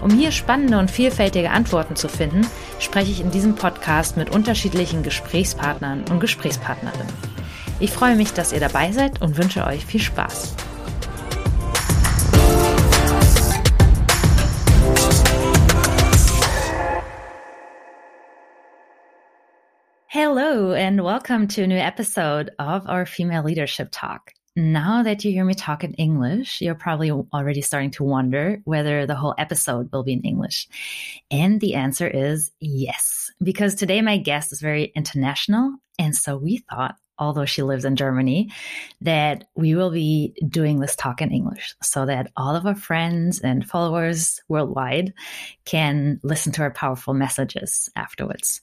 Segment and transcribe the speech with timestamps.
[0.00, 2.46] Um hier spannende und vielfältige Antworten zu finden,
[2.78, 7.12] spreche ich in diesem Podcast mit unterschiedlichen Gesprächspartnern und Gesprächspartnerinnen.
[7.80, 10.54] Ich freue mich, dass ihr dabei seid und wünsche euch viel Spaß.
[20.06, 24.37] Hello, and welcome to a new episode of our Female Leadership Talk.
[24.58, 29.06] Now that you hear me talk in English, you're probably already starting to wonder whether
[29.06, 30.68] the whole episode will be in English.
[31.30, 35.76] And the answer is yes, because today my guest is very international.
[35.96, 38.50] And so we thought although she lives in Germany,
[39.00, 43.40] that we will be doing this talk in English so that all of our friends
[43.40, 45.12] and followers worldwide
[45.64, 48.60] can listen to our powerful messages afterwards.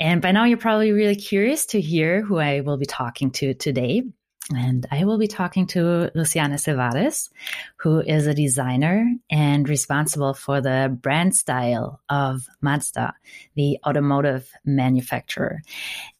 [0.00, 3.54] And by now, you're probably really curious to hear who I will be talking to
[3.54, 4.04] today.
[4.50, 7.30] And I will be talking to Luciana Silvares,
[7.76, 13.14] who is a designer and responsible for the brand style of Mazda,
[13.54, 15.62] the automotive manufacturer.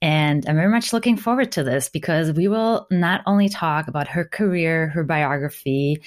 [0.01, 4.09] And I'm very much looking forward to this because we will not only talk about
[4.09, 6.01] her career, her biography,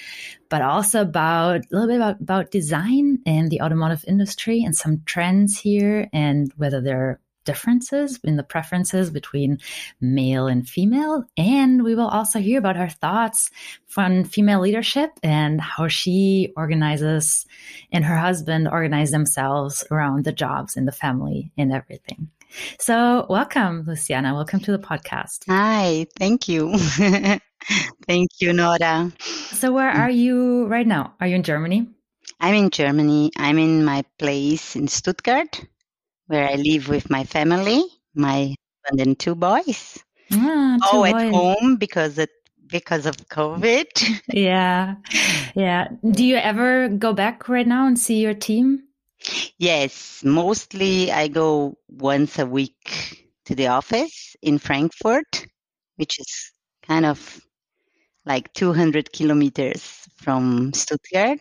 [0.48, 5.02] but also about a little bit about, about design and the automotive industry and some
[5.04, 9.58] trends here and whether they're differences in the preferences between
[10.00, 11.24] male and female.
[11.38, 13.50] And we will also hear about her thoughts
[13.96, 17.46] on female leadership and how she organizes
[17.90, 22.28] and her husband organize themselves around the jobs and the family and everything.
[22.78, 24.34] So, welcome, Luciana.
[24.34, 25.44] Welcome to the podcast.
[25.48, 26.76] Hi, thank you.
[28.06, 29.12] thank you, Nora.
[29.18, 31.14] So, where are you right now?
[31.20, 31.88] Are you in Germany?
[32.40, 33.32] I'm in Germany.
[33.36, 35.64] I'm in my place in Stuttgart
[36.26, 38.54] where I live with my family, my
[38.84, 39.98] husband and two boys.
[40.32, 41.14] Ah, two oh, boys.
[41.14, 42.30] at home because it
[42.68, 43.86] because of COVID.
[44.32, 44.96] yeah,
[45.54, 45.88] yeah.
[46.10, 48.82] Do you ever go back right now and see your team?
[49.58, 55.46] Yes, mostly I go once a week to the office in Frankfurt,
[55.96, 57.40] which is kind of
[58.24, 61.40] like 200 kilometers from Stuttgart.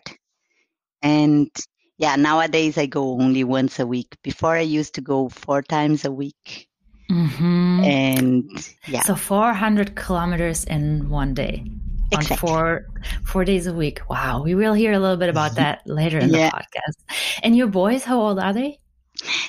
[1.02, 1.50] And
[1.98, 4.18] yeah, nowadays I go only once a week.
[4.22, 6.68] Before I used to go four times a week.
[7.10, 7.84] Mm-hmm.
[7.84, 8.50] And
[8.88, 9.02] yeah.
[9.04, 11.64] So 400 kilometers in one day.
[12.12, 12.34] Exactly.
[12.34, 12.88] On four
[13.24, 14.02] four days a week.
[14.10, 14.44] Wow.
[14.44, 16.50] We will hear a little bit about that later in yeah.
[16.50, 17.18] the podcast.
[17.44, 18.80] And your boys, how old are they?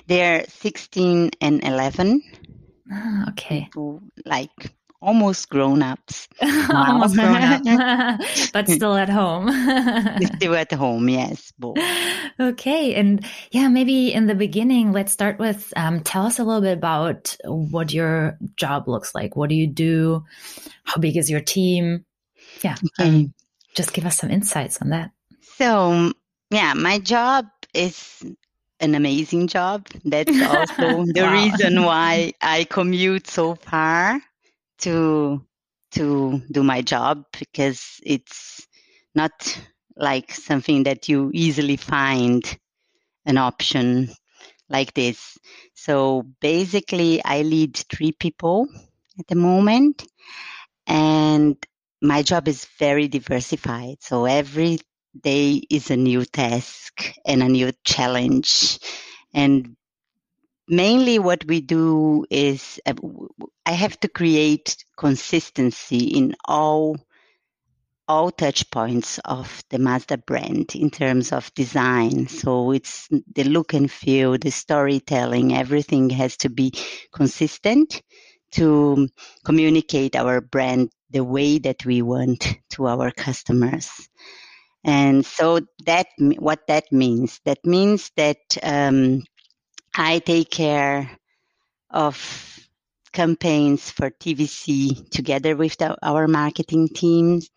[0.06, 2.22] They're 16 and 11.
[2.92, 3.68] Ah, okay.
[4.24, 4.72] Like
[5.06, 6.28] almost grown ups.
[6.68, 7.62] almost grown up,
[8.52, 9.48] but still at home.
[10.36, 11.52] still at home, yes.
[11.58, 11.78] Both.
[12.40, 16.60] Okay, and yeah, maybe in the beginning, let's start with um, tell us a little
[16.60, 19.36] bit about what your job looks like.
[19.36, 20.24] What do you do?
[20.82, 22.04] How big is your team?
[22.62, 23.08] Yeah, okay.
[23.08, 23.34] um,
[23.74, 25.12] just give us some insights on that.
[25.56, 26.12] So,
[26.50, 28.22] yeah, my job is
[28.80, 29.86] an amazing job.
[30.04, 31.32] That's also the wow.
[31.32, 34.20] reason why I commute so far
[34.78, 35.44] to
[35.92, 38.66] to do my job because it's
[39.14, 39.32] not
[39.96, 42.58] like something that you easily find
[43.26, 44.10] an option
[44.68, 45.38] like this.
[45.74, 48.68] So basically, I lead three people
[49.18, 50.06] at the moment,
[50.86, 51.56] and
[52.02, 53.96] my job is very diversified.
[54.02, 54.78] So every
[55.20, 58.78] day is a new task and a new challenge.
[59.32, 59.76] And
[60.68, 62.94] mainly what we do is uh,
[63.64, 66.96] I have to create consistency in all
[68.08, 72.28] all touch points of the Mazda brand in terms of design.
[72.28, 76.72] So it's the look and feel, the storytelling, everything has to be
[77.12, 78.02] consistent
[78.52, 79.08] to
[79.44, 83.90] communicate our brand the way that we want to our customers.
[84.84, 89.24] And so that what that means, that means that um,
[89.98, 91.10] I take care
[91.90, 92.68] of
[93.12, 97.48] campaigns for TVC together with the, our marketing teams,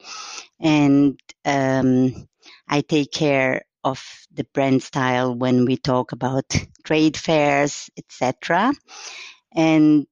[0.59, 2.30] and um,
[2.65, 4.01] I take care of
[4.31, 6.45] the brand style when we talk about
[6.86, 8.74] trade fairs, etc.
[9.53, 10.07] And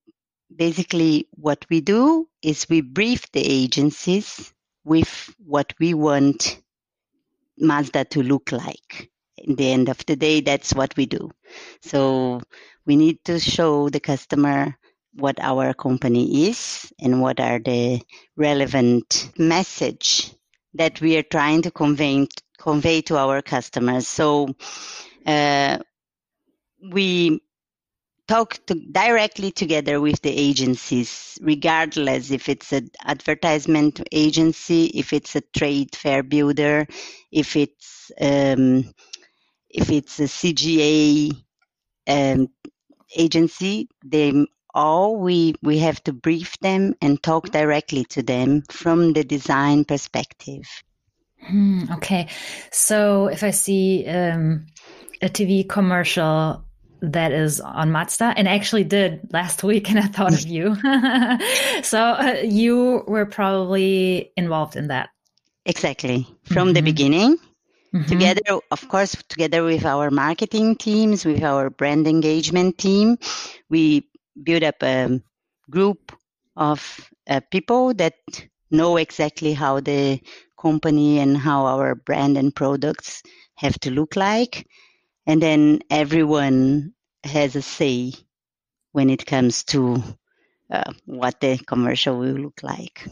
[0.54, 4.54] basically, what we do is we brief the agencies
[4.84, 6.62] with what we want
[7.58, 11.32] Mazda to look like in the end of the day, that's what we do.
[11.82, 12.42] So
[12.86, 14.78] we need to show the customer
[15.14, 18.02] what our company is and what are the
[18.36, 20.32] relevant message
[20.74, 24.08] that we are trying to convey convey to our customers.
[24.08, 24.56] So
[25.26, 25.78] uh,
[26.92, 27.42] we
[28.28, 35.36] talk to directly together with the agencies, regardless if it's an advertisement agency, if it's
[35.36, 36.86] a trade fair builder,
[37.32, 38.84] if it's um,
[39.78, 41.32] if it's a CGI
[42.08, 42.50] um,
[43.16, 43.88] agency.
[44.04, 49.24] They all we we have to brief them and talk directly to them from the
[49.24, 50.66] design perspective.
[51.42, 52.28] Hmm, okay,
[52.72, 54.66] so if I see um,
[55.22, 56.64] a TV commercial
[57.02, 60.76] that is on Mazda and I actually did last week and I thought of you.
[61.84, 65.10] so uh, you were probably involved in that.
[65.66, 66.26] Exactly.
[66.44, 66.74] From mm-hmm.
[66.74, 67.38] the beginning.
[67.94, 68.06] Mm-hmm.
[68.08, 68.42] Together,
[68.72, 73.18] of course, together with our marketing teams, with our brand engagement team,
[73.70, 74.08] we
[74.42, 75.22] build up a
[75.70, 76.12] group
[76.56, 78.16] of uh, people that
[78.72, 80.22] know exactly how the
[80.60, 83.24] company and how our brand and products
[83.56, 84.68] have to look like
[85.26, 86.94] and then everyone
[87.24, 88.14] has a say
[88.92, 90.02] when it comes to
[90.72, 93.06] uh, what the commercial will look like.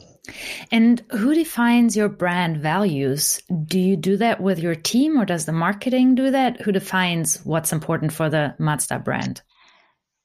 [0.71, 3.41] And who defines your brand values?
[3.65, 6.61] Do you do that with your team or does the marketing do that?
[6.61, 9.41] Who defines what's important for the Mazda brand?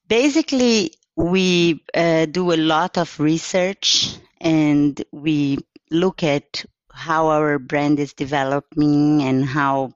[0.08, 5.58] Basically, we uh, do a lot of research and we
[5.90, 9.92] look at how our brand is developing and how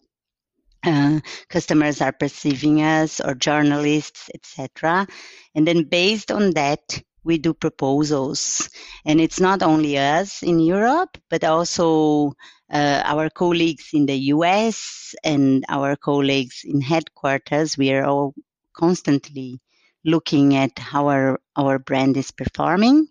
[0.84, 5.06] uh, customers are perceiving us or journalists, etc.
[5.54, 8.68] And then based on that, we do proposals.
[9.04, 12.34] And it's not only us in Europe, but also
[12.72, 17.78] uh, our colleagues in the US and our colleagues in headquarters.
[17.78, 18.34] We are all
[18.74, 19.60] constantly
[20.04, 23.08] looking at how our, our brand is performing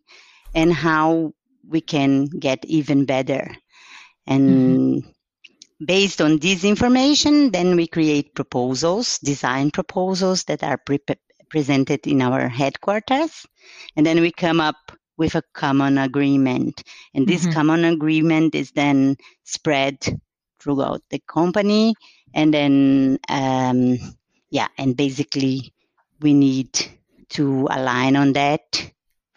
[0.53, 1.33] and how
[1.67, 3.55] we can get even better.
[4.27, 5.09] And mm-hmm
[5.85, 10.99] based on this information, then we create proposals, design proposals that are pre-
[11.53, 13.45] presented in our headquarters.
[13.95, 16.81] And then we come up with a common agreement.
[17.13, 17.53] And this mm-hmm.
[17.53, 19.99] common agreement is then spread
[20.59, 21.93] throughout the company.
[22.33, 23.99] And then, um,
[24.49, 25.71] yeah, and basically
[26.21, 26.73] we need
[27.37, 28.91] to align on that.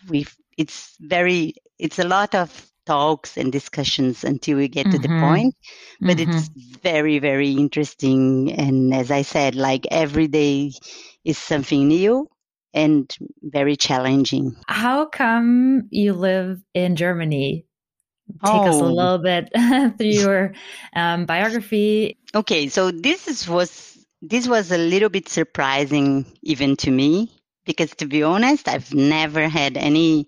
[0.09, 0.27] we
[0.57, 2.49] it's very, it's a lot of
[2.87, 4.97] talks and discussions until we get mm-hmm.
[4.97, 5.25] to the mm-hmm.
[5.25, 5.55] point.
[6.01, 6.31] But mm-hmm.
[6.31, 6.49] it's
[6.83, 8.53] very, very interesting.
[8.53, 10.73] And as I said, like every day
[11.25, 12.29] is something new
[12.73, 13.13] and
[13.43, 14.55] very challenging.
[14.69, 17.67] How come you live in Germany?
[18.45, 18.69] Take oh.
[18.69, 18.93] us a oh.
[18.93, 19.51] little bit
[19.99, 20.53] through your
[20.95, 22.19] um, biography.
[22.35, 27.31] Okay, so this is, was this was a little bit surprising even to me
[27.65, 30.27] because to be honest, I've never had any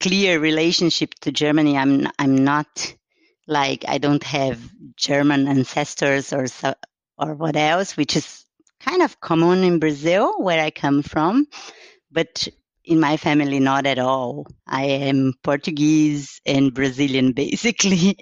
[0.00, 1.76] clear relationship to Germany.
[1.76, 2.94] I'm I'm not
[3.46, 4.60] like I don't have
[4.96, 6.46] German ancestors or
[7.16, 8.44] or what else, which is
[8.80, 11.46] kind of common in Brazil where I come from,
[12.10, 12.46] but
[12.84, 14.46] in my family not at all.
[14.66, 18.18] I am Portuguese and Brazilian basically,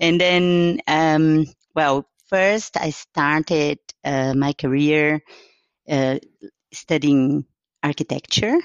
[0.00, 5.20] and then um, well, first I started uh, my career
[5.88, 6.18] uh,
[6.72, 7.44] studying
[7.82, 8.58] architecture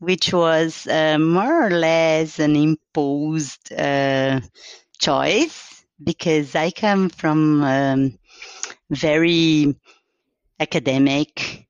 [0.00, 4.40] which was uh, more or less an imposed uh,
[4.98, 8.18] choice because I come from um,
[8.90, 9.76] very
[10.58, 11.68] academic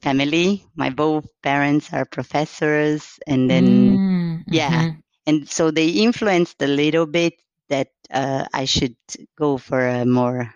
[0.00, 0.64] family.
[0.74, 4.54] My both parents are professors, and then mm-hmm.
[4.54, 4.92] yeah,
[5.26, 7.34] and so they influenced a little bit
[7.68, 8.96] that uh, I should
[9.36, 10.54] go for a more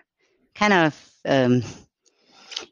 [0.55, 1.63] kind of um,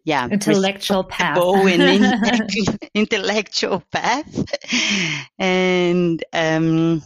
[0.03, 1.37] yeah intellectual path.
[2.93, 4.45] Intellectual path.
[5.37, 7.01] And um,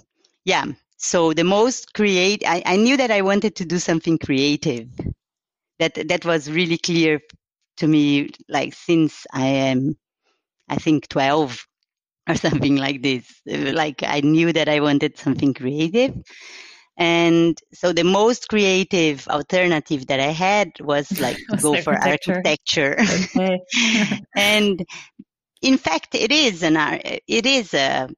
[0.46, 0.66] yeah
[1.04, 4.88] so the most create I, I knew that i wanted to do something creative.
[5.80, 7.20] That that was really clear
[7.78, 9.98] to me like since i am
[10.70, 11.68] i think 12
[12.30, 13.42] or something like this.
[13.46, 16.16] Like i knew that i wanted something creative
[16.98, 22.98] and so the most creative alternative that I had was like go for architecture.
[23.00, 23.62] Okay.
[24.36, 24.86] and
[25.62, 28.10] in fact, it is an art, it is a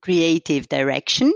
[0.00, 1.32] creative direction,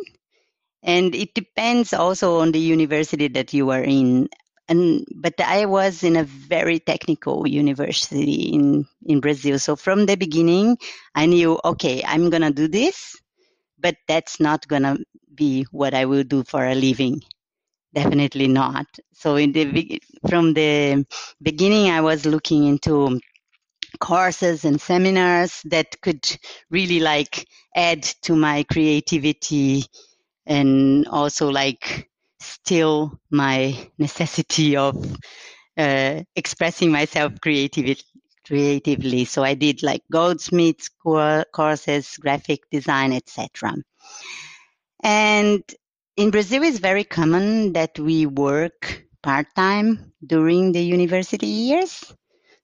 [0.83, 4.29] and it depends also on the university that you are in.
[4.67, 10.17] And but I was in a very technical university in in Brazil, so from the
[10.17, 10.79] beginning,
[11.15, 13.15] I knew okay, I'm gonna do this,
[13.79, 14.97] but that's not gonna
[15.37, 17.23] be what I will do for a living.
[17.95, 18.87] Definitely not.
[19.13, 21.07] So in the from the
[21.43, 23.21] beginning, I was looking into
[24.01, 26.25] courses and seminars that could
[26.71, 29.85] really like add to my creativity
[30.47, 32.09] and also like
[32.41, 34.97] still my necessity of
[35.79, 37.99] uh, expressing myself creatively
[38.47, 39.25] creatively.
[39.25, 40.91] So i did like goldsmiths
[41.53, 43.75] courses graphic design etc
[45.05, 45.63] and
[46.17, 52.15] in brazil it's very common that we work part-time during the university years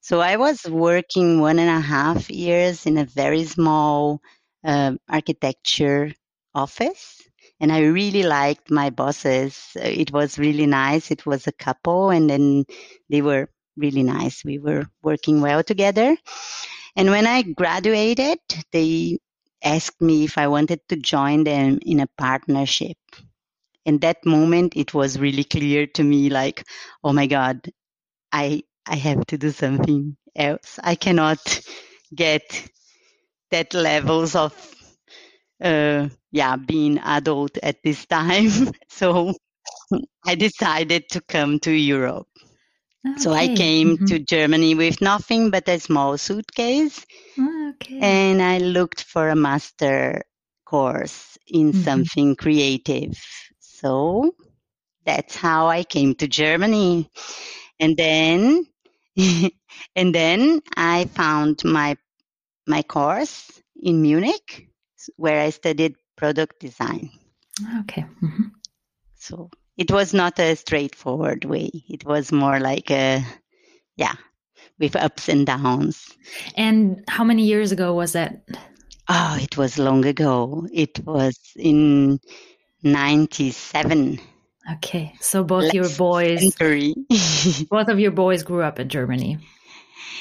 [0.00, 4.20] so i was working one and a half years in a very small
[4.64, 6.12] uh, architecture
[6.54, 7.22] office
[7.60, 9.72] and I really liked my bosses.
[9.76, 11.10] It was really nice.
[11.10, 12.64] It was a couple, and then
[13.10, 14.44] they were really nice.
[14.44, 16.16] We were working well together.
[16.96, 18.38] And when I graduated,
[18.72, 19.18] they
[19.64, 22.96] asked me if I wanted to join them in a partnership.
[23.84, 26.64] In that moment, it was really clear to me like,
[27.04, 27.70] oh my God,
[28.32, 30.78] I, I have to do something else.
[30.82, 31.60] I cannot
[32.14, 32.68] get
[33.50, 34.54] that levels of
[35.62, 38.50] uh, yeah, being adult at this time.
[38.88, 39.34] so
[40.26, 42.28] I decided to come to Europe.
[43.06, 43.20] Okay.
[43.20, 44.06] So I came mm-hmm.
[44.06, 47.04] to Germany with nothing but a small suitcase.
[47.38, 47.98] Okay.
[48.00, 50.22] And I looked for a master
[50.66, 51.82] course in mm-hmm.
[51.82, 53.16] something creative.
[53.58, 54.34] So
[55.04, 57.10] that's how I came to Germany.
[57.78, 58.66] And then
[59.96, 61.96] and then I found my
[62.66, 64.68] my course in Munich
[65.16, 67.10] where I studied product design.
[67.80, 68.04] Okay.
[68.22, 68.48] Mm-hmm.
[69.16, 69.50] So
[69.80, 71.70] it was not a straightforward way.
[71.88, 73.24] It was more like a,
[73.96, 74.12] yeah,
[74.78, 76.14] with ups and downs.
[76.54, 78.46] And how many years ago was that?
[79.08, 80.66] Oh, it was long ago.
[80.70, 82.20] It was in
[82.82, 84.20] 97.
[84.74, 85.14] Okay.
[85.20, 86.54] So both Last your boys,
[87.70, 89.38] both of your boys grew up in Germany.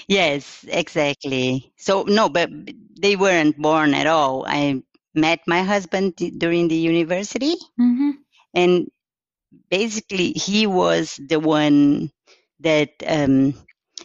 [0.07, 1.73] Yes, exactly.
[1.75, 2.49] So no, but
[2.97, 4.45] they weren't born at all.
[4.47, 4.81] I
[5.13, 8.11] met my husband during the university, mm-hmm.
[8.53, 8.89] and
[9.69, 12.11] basically he was the one
[12.59, 13.53] that um,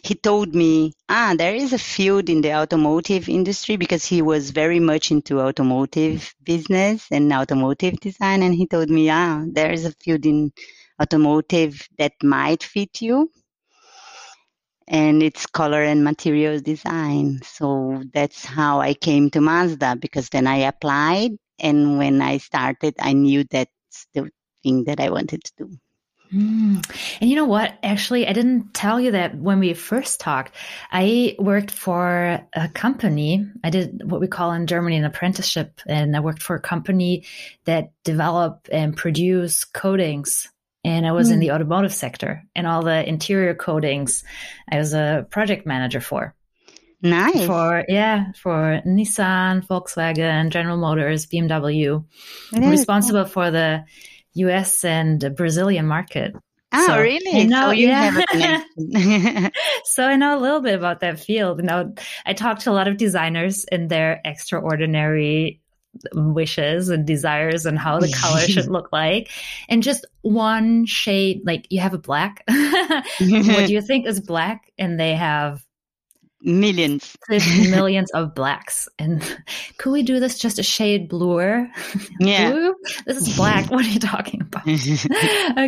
[0.03, 4.51] he told me, ah, there is a field in the automotive industry because he was
[4.51, 9.85] very much into automotive business and automotive design, and he told me, ah, there is
[9.85, 10.51] a field in
[11.01, 13.29] automotive that might fit you
[14.87, 17.39] and it's color and materials design.
[17.43, 22.95] So that's how I came to Mazda because then I applied, and when I started,
[22.99, 23.69] I knew that
[24.13, 24.29] the
[24.65, 25.77] thing that I wanted to do.
[26.33, 26.83] Mm.
[27.21, 27.77] And you know what?
[27.83, 30.55] Actually, I didn't tell you that when we first talked.
[30.91, 33.47] I worked for a company.
[33.63, 37.25] I did what we call in Germany an apprenticeship, and I worked for a company
[37.65, 40.49] that develop and produce coatings
[40.85, 41.33] and I was mm.
[41.33, 44.23] in the automotive sector and all the interior coatings
[44.71, 46.35] I was a project manager for.
[47.01, 47.45] Nice.
[47.45, 52.05] For yeah, for Nissan, Volkswagen, General Motors, BMW.
[52.53, 53.85] I'm responsible for the
[54.35, 56.35] US and Brazilian market.
[56.73, 57.41] Oh, so, really?
[57.41, 59.49] You know, so you yeah.
[59.85, 61.59] so I know a little bit about that field.
[61.59, 61.93] You know,
[62.25, 65.61] I talk to a lot of designers in their extraordinary
[66.13, 69.31] wishes and desires and how the color should look like
[69.69, 74.71] and just one shade like you have a black what do you think is black
[74.77, 75.64] and they have
[76.45, 77.15] millions.
[77.29, 78.87] Millions of blacks.
[78.99, 79.21] And
[79.77, 81.67] could we do this just a shade bluer?
[82.19, 82.51] Yeah.
[82.51, 82.75] Blue?
[83.05, 83.69] this is black.
[83.69, 84.67] What are you talking about?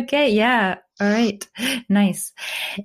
[0.02, 0.76] Okay yeah.
[1.00, 1.46] All right.
[1.88, 2.32] Nice.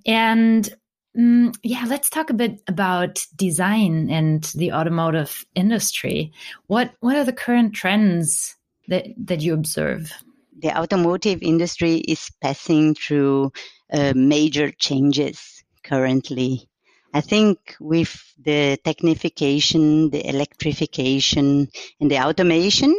[0.06, 0.70] And
[1.16, 6.32] Mm, yeah, let's talk a bit about design and the automotive industry.
[6.68, 8.56] What what are the current trends
[8.88, 10.12] that that you observe?
[10.60, 13.52] The automotive industry is passing through
[13.92, 16.68] uh, major changes currently.
[17.14, 21.68] I think with the technification, the electrification,
[22.00, 22.94] and the automation,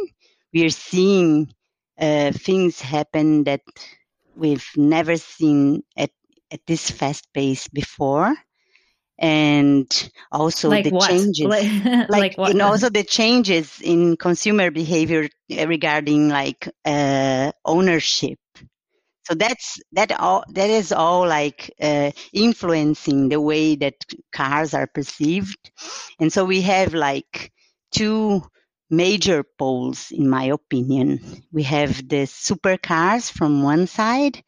[0.53, 1.53] we are seeing
[1.99, 3.61] uh, things happen that
[4.35, 6.11] we've never seen at
[6.51, 8.33] at this fast pace before.
[9.17, 9.87] And
[10.31, 11.09] also like the what?
[11.09, 11.69] changes like,
[12.09, 18.37] like and also the changes in consumer behavior regarding like uh, ownership
[19.25, 23.95] so that's that all that is all like uh, influencing the way that
[24.31, 25.71] cars are perceived
[26.19, 27.51] and so we have like
[27.91, 28.41] two
[28.89, 31.19] major poles in my opinion
[31.51, 34.43] we have the supercars from one side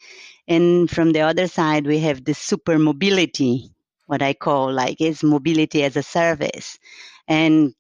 [0.48, 3.72] and from the other side, we have the super mobility,
[4.08, 6.80] what I call like is mobility as a service.
[7.28, 7.74] And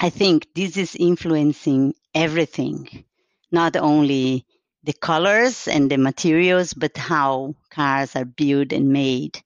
[0.00, 3.04] I think this is influencing everything,
[3.52, 4.46] not only
[4.86, 9.42] the colors and the materials, but how cars are built and made.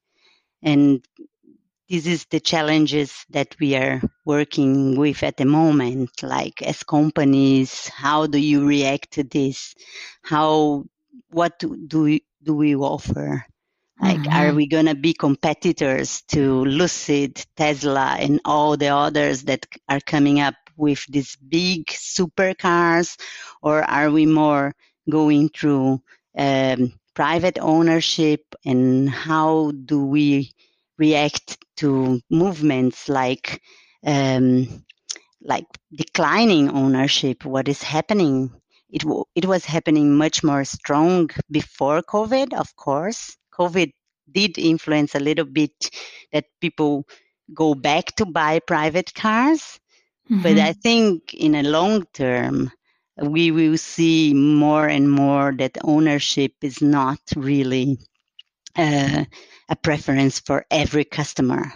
[0.62, 1.02] And
[1.90, 7.88] this is the challenges that we are working with at the moment like as companies
[7.88, 9.74] how do you react to this
[10.22, 10.84] how
[11.30, 13.44] what do, do we do we offer
[14.00, 14.32] like mm-hmm.
[14.32, 20.00] are we going to be competitors to lucid tesla and all the others that are
[20.00, 23.18] coming up with these big supercars
[23.62, 24.72] or are we more
[25.08, 26.02] going through
[26.36, 30.52] um, private ownership and how do we
[30.98, 33.60] react to movements like
[34.06, 34.84] um,
[35.42, 37.44] like declining ownership.
[37.44, 38.52] What is happening?
[38.90, 43.36] It w- it was happening much more strong before COVID, of course.
[43.52, 43.90] COVID
[44.30, 45.90] did influence a little bit
[46.32, 47.06] that people
[47.52, 49.80] go back to buy private cars,
[50.30, 50.42] mm-hmm.
[50.42, 52.70] but I think in a long term
[53.20, 57.98] we will see more and more that ownership is not really
[58.76, 59.24] uh,
[59.68, 61.72] a preference for every customer.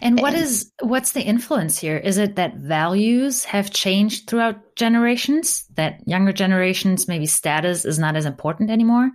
[0.00, 1.96] And what is what's the influence here?
[1.96, 5.64] Is it that values have changed throughout generations?
[5.76, 9.10] That younger generations maybe status is not as important anymore?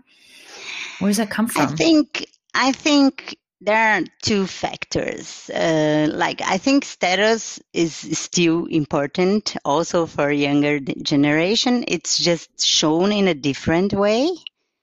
[1.00, 1.64] Where does that come from?
[1.64, 5.50] I think I think there are two factors.
[5.50, 11.84] Uh, like I think status is still important also for younger generation.
[11.88, 14.30] It's just shown in a different way.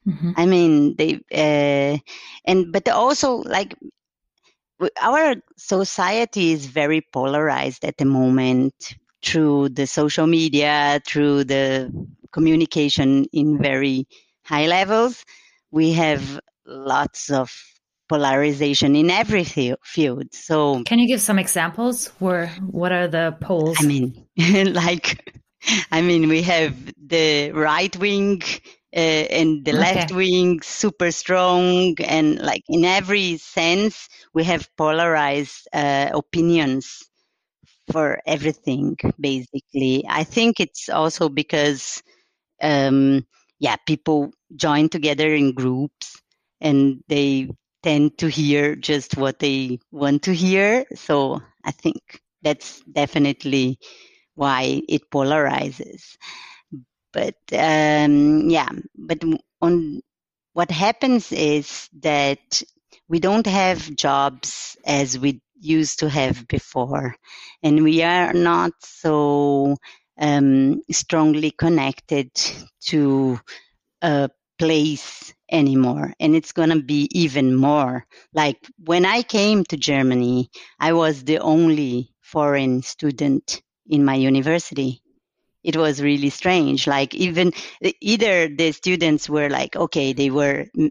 [0.07, 0.33] Mm-hmm.
[0.37, 1.99] I mean, they uh,
[2.45, 3.77] and but also like
[5.01, 8.75] our society is very polarized at the moment
[9.23, 11.93] through the social media, through the
[12.33, 14.09] communication in very
[14.45, 15.25] high levels.
[15.71, 17.53] We have lots of
[18.13, 20.29] polarization in every field.
[20.35, 22.09] So, can you give some examples?
[22.19, 22.49] Where
[22.81, 23.79] what are the poles?
[23.81, 24.27] I mean,
[24.75, 25.33] like,
[25.91, 28.43] I mean, we have the right wing
[28.95, 29.81] uh, and the okay.
[29.81, 37.03] left wing super strong and like in every sense we have polarized uh, opinions
[37.91, 42.03] for everything basically i think it's also because
[42.63, 43.27] um,
[43.59, 46.21] yeah people join together in groups
[46.61, 47.49] and they
[47.83, 50.85] tend to hear just what they want to hear.
[50.95, 53.79] So i think that's definitely
[54.35, 56.17] why it polarizes.
[57.13, 59.23] But um, yeah, but
[59.61, 60.01] on
[60.55, 62.63] what happens is that
[63.09, 67.15] we don't have jobs as we used to have before,
[67.63, 69.77] and we are not so
[70.19, 72.31] um, strongly connected
[72.87, 73.39] to
[74.03, 76.15] a place anymore.
[76.21, 78.07] And it's going to be even more.
[78.35, 85.03] Like when I came to Germany, I was the only foreign student in my university
[85.65, 86.87] it was really strange.
[86.87, 87.53] Like even
[88.01, 90.91] either the students were like, okay, they were m-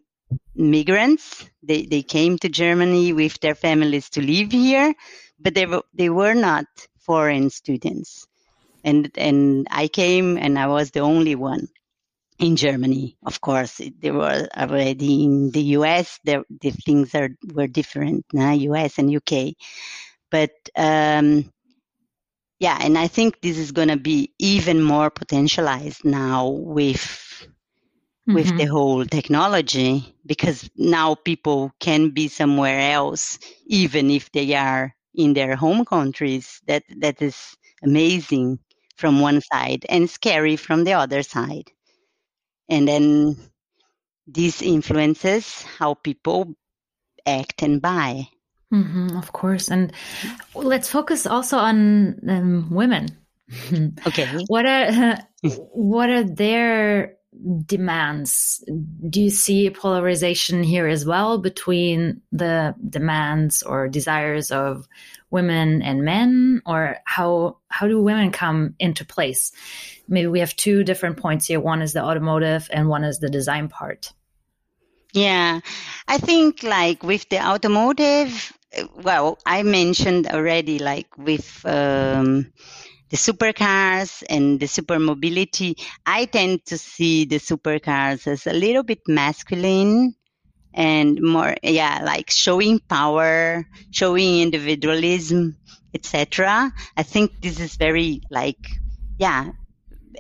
[0.55, 1.45] migrants.
[1.63, 4.93] They, they came to Germany with their families to live here,
[5.39, 6.65] but they were, they were not
[6.99, 8.27] foreign students.
[8.83, 11.67] And, and I came and I was the only one
[12.41, 13.17] in Germany.
[13.23, 16.19] Of course, they were already in the US.
[16.25, 19.53] There, the things are, were different now, US and UK.
[20.29, 21.51] But, um,
[22.59, 27.01] yeah, and I think this is going to be even more potentialized now with
[28.27, 28.33] mm-hmm.
[28.33, 34.93] with the whole technology because now people can be somewhere else even if they are
[35.13, 36.61] in their home countries.
[36.67, 38.59] That that is amazing
[38.95, 41.71] from one side and scary from the other side.
[42.71, 43.37] And then
[44.25, 46.55] this influences how people
[47.25, 48.29] act and buy.
[48.73, 49.69] Mm-hmm, of course.
[49.69, 49.91] And
[50.55, 53.07] let's focus also on um, women.
[54.07, 54.25] Okay.
[54.47, 55.17] what are
[55.75, 57.17] what are their
[57.65, 58.63] demands?
[59.09, 64.87] Do you see polarization here as well between the demands or desires of
[65.29, 69.51] women and men, or how how do women come into place?
[70.07, 71.59] Maybe we have two different points here.
[71.59, 74.11] One is the automotive, and one is the design part.
[75.13, 75.59] Yeah,
[76.07, 78.53] I think like with the automotive,
[78.95, 82.51] well, I mentioned already, like with um,
[83.11, 88.83] the supercars and the super mobility, I tend to see the supercars as a little
[88.83, 90.15] bit masculine
[90.73, 95.57] and more, yeah, like showing power, showing individualism,
[95.93, 96.71] etc.
[96.95, 98.65] I think this is very like,
[99.19, 99.51] yeah,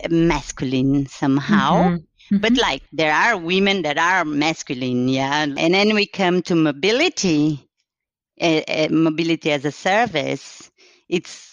[0.09, 1.83] masculine somehow.
[1.83, 1.95] Mm-hmm.
[1.95, 2.37] Mm-hmm.
[2.37, 5.43] But like there are women that are masculine, yeah.
[5.43, 7.67] And then we come to mobility
[8.89, 10.71] mobility as a service,
[11.07, 11.50] it's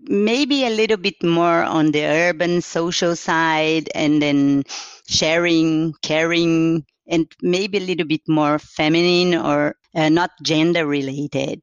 [0.00, 4.64] maybe a little bit more on the urban social side and then
[5.08, 11.62] sharing, caring, and maybe a little bit more feminine or uh, not gender related.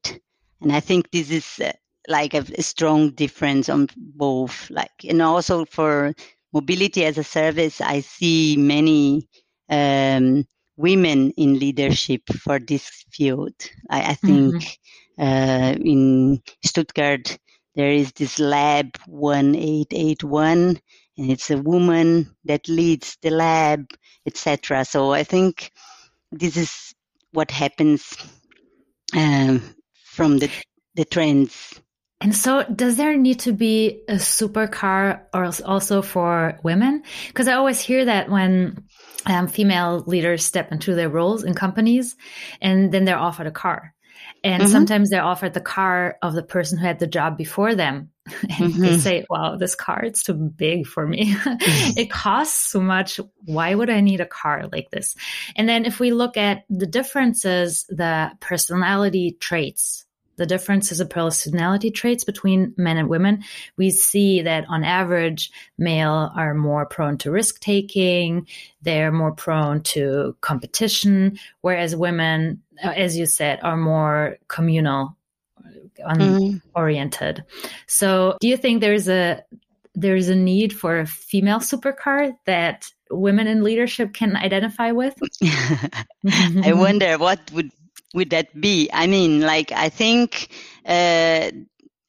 [0.62, 1.72] And I think this is uh,
[2.08, 4.70] like a, a, strong difference on both.
[4.70, 6.14] Like, and also for
[6.54, 9.28] mobility as a service, I see many
[9.70, 10.46] um,
[10.78, 13.54] women in leadership for this field.
[13.90, 15.24] I, I think mm-hmm.
[15.24, 17.38] uh, in Stuttgart
[17.76, 20.80] there is this lab 1881
[21.18, 23.86] and it's a woman that leads the lab
[24.26, 25.72] etc so i think
[26.32, 26.94] this is
[27.32, 28.16] what happens
[29.14, 29.62] um,
[30.04, 30.50] from the
[30.96, 31.80] the trends
[32.22, 37.04] and so, does there need to be a supercar or also for women?
[37.28, 38.86] Because I always hear that when
[39.26, 42.16] um, female leaders step into their roles in companies,
[42.62, 43.95] and then they're offered a car.
[44.46, 44.72] And mm-hmm.
[44.72, 48.12] sometimes they're offered the car of the person who had the job before them.
[48.44, 48.82] And mm-hmm.
[48.82, 51.36] they say, wow, this car, it's too big for me.
[51.56, 51.98] Mm-hmm.
[51.98, 53.20] it costs so much.
[53.46, 55.16] Why would I need a car like this?
[55.56, 60.06] And then if we look at the differences, the personality traits,
[60.38, 63.44] the differences of personality traits between men and women,
[63.78, 68.48] we see that on average, male are more prone to risk taking.
[68.82, 75.16] They're more prone to competition, whereas women uh, as you said, are more communal
[76.00, 76.62] mm.
[76.76, 77.44] oriented.
[77.88, 79.44] So, do you think there's a
[79.94, 85.16] there's a need for a female supercar that women in leadership can identify with?
[86.64, 87.72] I wonder what would
[88.16, 88.90] would that be?
[88.92, 90.48] I mean, like I think
[90.86, 91.52] uh,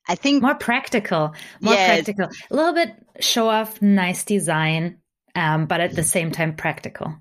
[0.09, 2.05] I think more practical, more yes.
[2.05, 4.99] practical, a little bit show off, nice design,
[5.35, 7.13] um, but at the same time practical.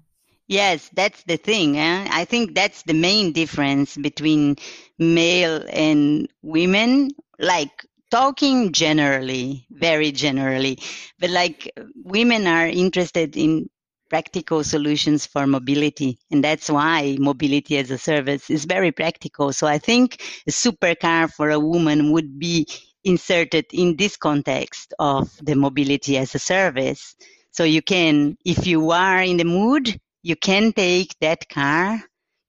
[0.48, 1.78] Yes, that's the thing.
[1.78, 2.08] Eh?
[2.10, 4.58] I think that's the main difference between
[5.00, 7.10] male and women.
[7.40, 7.72] Like
[8.12, 10.78] talking generally, very generally,
[11.20, 13.70] but like women are interested in
[14.10, 16.20] practical solutions for mobility.
[16.32, 19.54] And that's why mobility as a service is very practical.
[19.54, 22.68] So I think a supercar for a woman would be
[23.04, 27.16] inserted in this context of the mobility as a service.
[27.52, 32.02] So you can, if you are in the mood, you can take that car,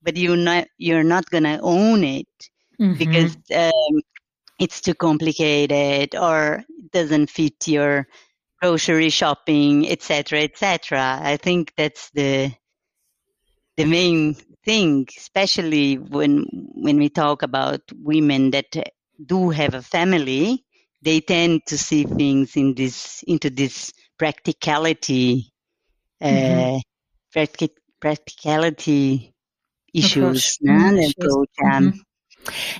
[0.02, 2.26] but you're not you're not gonna own it
[2.80, 2.94] mm-hmm.
[2.94, 4.00] because um,
[4.58, 8.08] it's too complicated or it doesn't fit your
[8.66, 11.20] grocery shopping, etc., etc.
[11.22, 12.52] I think that's the
[13.76, 18.90] the main thing, especially when when we talk about women that
[19.24, 20.64] do have a family,
[21.02, 25.52] they tend to see things in this into this practicality
[26.20, 26.76] mm-hmm.
[26.76, 27.68] uh,
[28.00, 29.32] practicality
[29.94, 31.54] issues and approach.
[31.64, 31.98] Um, mm-hmm.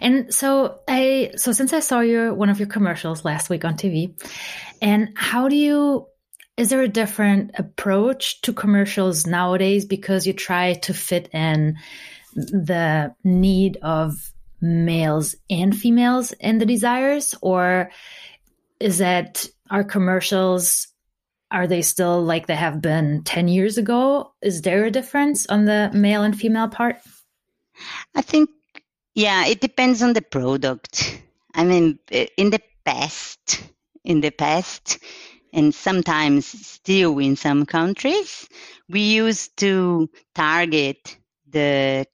[0.00, 3.74] And so I so since I saw your one of your commercials last week on
[3.74, 4.14] TV,
[4.80, 6.06] and how do you
[6.56, 11.76] is there a different approach to commercials nowadays because you try to fit in
[12.34, 17.90] the need of males and females and the desires or
[18.80, 20.88] is that our commercials
[21.50, 24.32] are they still like they have been 10 years ago?
[24.42, 26.96] Is there a difference on the male and female part?
[28.14, 28.50] I think,
[29.16, 31.22] yeah, it depends on the product.
[31.54, 33.62] I mean, eh, in the past,
[34.04, 34.98] in the past,
[35.52, 38.48] and sometimes still in some countries,
[38.88, 42.06] we used to target the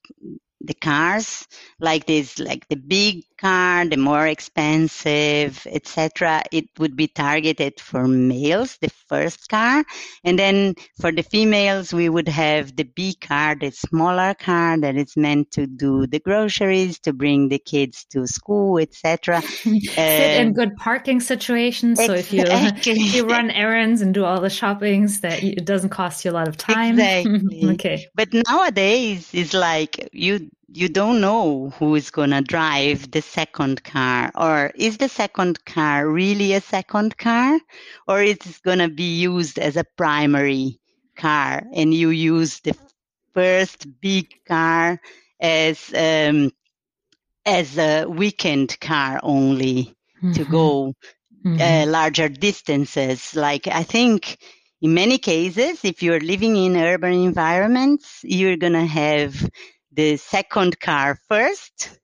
[0.61, 1.47] the cars
[1.79, 8.07] like this like the big car the more expensive etc it would be targeted for
[8.07, 9.83] males the first car.
[10.23, 14.95] And then for the females we would have the b car the smaller car that
[14.95, 19.97] is meant to do the groceries to bring the kids to school etc fit
[20.41, 24.49] in good parking situations so if you if you run errands and do all the
[24.49, 26.99] shoppings that it doesn't cost you a lot of time.
[26.99, 27.63] Exactly.
[27.73, 28.07] Okay.
[28.15, 33.83] But nowadays it's like you you don't know who is going to drive the second
[33.83, 37.59] car or is the second car really a second car
[38.07, 40.79] or is it going to be used as a primary
[41.15, 42.75] car and you use the
[43.33, 44.99] first big car
[45.39, 46.51] as um,
[47.45, 50.31] as a weekend car only mm-hmm.
[50.31, 50.93] to go
[51.45, 51.59] mm-hmm.
[51.59, 54.37] uh, larger distances like i think
[54.81, 59.49] in many cases if you're living in urban environments you're going to have
[59.95, 61.99] the second car first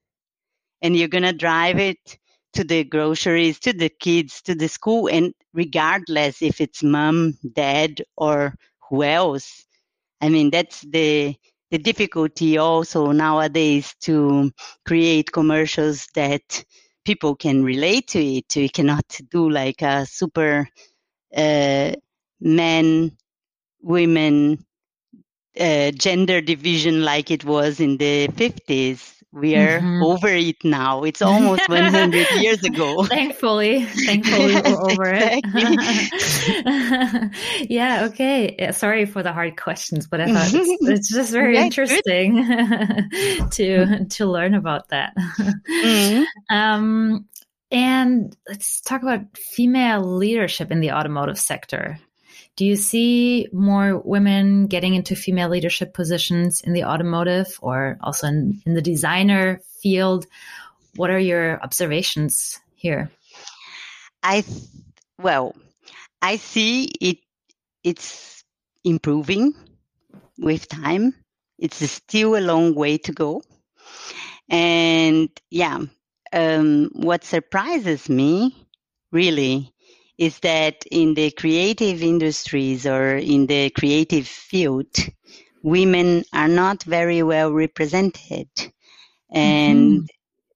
[0.82, 2.18] and you're going to drive it
[2.54, 8.02] to the groceries, to the kids, to the school, and regardless if it's mom, dad,
[8.18, 8.56] or
[8.90, 9.66] who else.
[10.22, 11.36] I mean, that's the
[11.72, 14.52] the difficulty also nowadays to
[14.86, 16.66] create commercials that
[17.06, 18.56] people can relate to it.
[18.56, 20.68] You cannot do like a super
[21.36, 21.92] uh,
[22.42, 23.18] men,
[23.82, 24.66] women,
[25.60, 30.02] uh, gender division like it was in the 50s we are mm-hmm.
[30.04, 31.04] over it now.
[31.04, 33.04] It's almost 100 years ago.
[33.04, 35.44] Thankfully, thankfully we're over it.
[37.70, 38.06] yeah.
[38.06, 38.72] Okay.
[38.72, 42.44] Sorry for the hard questions, but I thought it's, it's just very yeah, interesting
[43.52, 45.14] to to learn about that.
[45.16, 46.24] Mm-hmm.
[46.50, 47.28] Um,
[47.70, 52.00] and let's talk about female leadership in the automotive sector.
[52.60, 58.28] Do you see more women getting into female leadership positions in the automotive or also
[58.28, 60.26] in, in the designer field?
[60.98, 63.12] What are your observations here?
[64.22, 64.44] I
[65.18, 65.56] well,
[66.22, 67.20] I see it.
[67.86, 68.44] It's
[68.84, 69.54] improving
[70.38, 71.16] with time.
[71.58, 73.42] It's still a long way to go,
[74.50, 75.80] and yeah,
[76.34, 78.54] um, what surprises me
[79.14, 79.74] really
[80.20, 84.94] is that in the creative industries or in the creative field,
[85.64, 88.50] women are not very well represented.
[89.32, 90.06] And mm-hmm.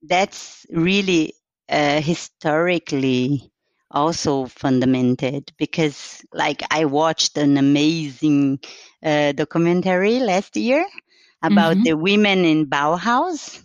[0.03, 1.33] that's really
[1.69, 3.53] uh, historically
[3.89, 8.59] also fundamented because like I watched an amazing
[9.01, 10.85] uh, documentary last year
[11.41, 11.83] about mm-hmm.
[11.83, 13.63] the women in Bauhaus.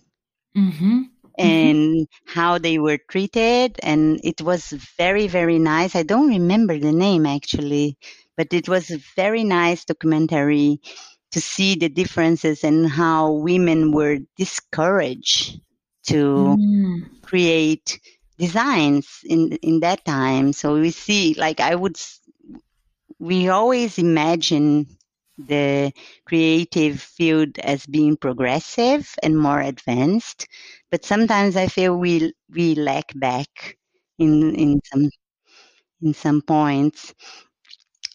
[0.57, 1.03] Mm-hmm.
[1.39, 1.47] Mm-hmm.
[1.47, 3.79] and how they were treated.
[3.83, 5.95] And it was very, very nice.
[5.95, 7.97] I don't remember the name actually,
[8.37, 10.81] but it was a very nice documentary
[11.33, 15.61] to see the differences and how women were discouraged
[16.07, 17.23] to mm.
[17.23, 18.01] create
[18.39, 20.53] designs in in that time.
[20.53, 21.97] So we see, like I would,
[23.19, 24.87] we always imagine
[25.39, 25.93] the
[26.27, 30.47] creative field as being progressive and more advanced,
[30.91, 33.79] but sometimes I feel we we lack back
[34.19, 35.11] in in some
[36.03, 37.15] in some points.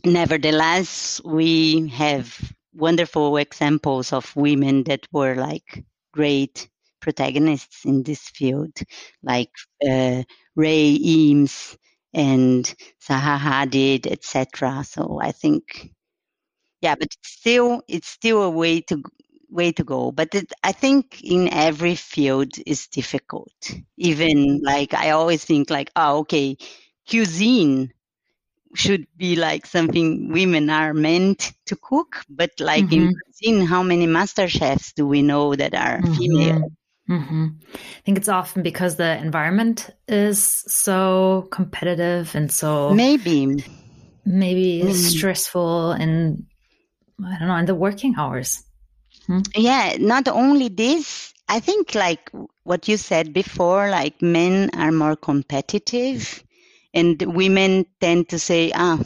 [0.06, 5.84] Nevertheless, we have wonderful examples of women that were like
[6.14, 6.70] great
[7.02, 8.72] protagonists in this field,
[9.24, 9.52] like
[9.88, 10.24] uh,
[10.56, 11.78] Ray Eames
[12.14, 12.64] and
[13.06, 14.84] Zaha Hadid, etc.
[14.86, 15.92] So I think
[16.84, 19.02] yeah, but still, it's still a way to
[19.50, 20.12] way to go.
[20.12, 23.54] But it, I think in every field is difficult.
[23.98, 26.58] Even like I always think like, oh, okay,
[27.10, 27.93] cuisine
[28.76, 32.22] should be like something women are meant to cook.
[32.30, 33.08] But like mm-hmm.
[33.08, 36.13] in cuisine, how many master chefs do we know that are mm-hmm.
[36.15, 36.72] female?
[37.10, 37.48] Mm-hmm.
[37.74, 43.63] I think it's often because the environment is so competitive and so maybe
[44.26, 44.93] maybe mm.
[44.93, 46.46] stressful and
[47.23, 48.63] I don't know, in the working hours.
[49.28, 49.41] Hmm?
[49.56, 52.32] Yeah, not only this, I think like
[52.63, 56.43] what you said before, like men are more competitive
[56.93, 58.99] and women tend to say, ah,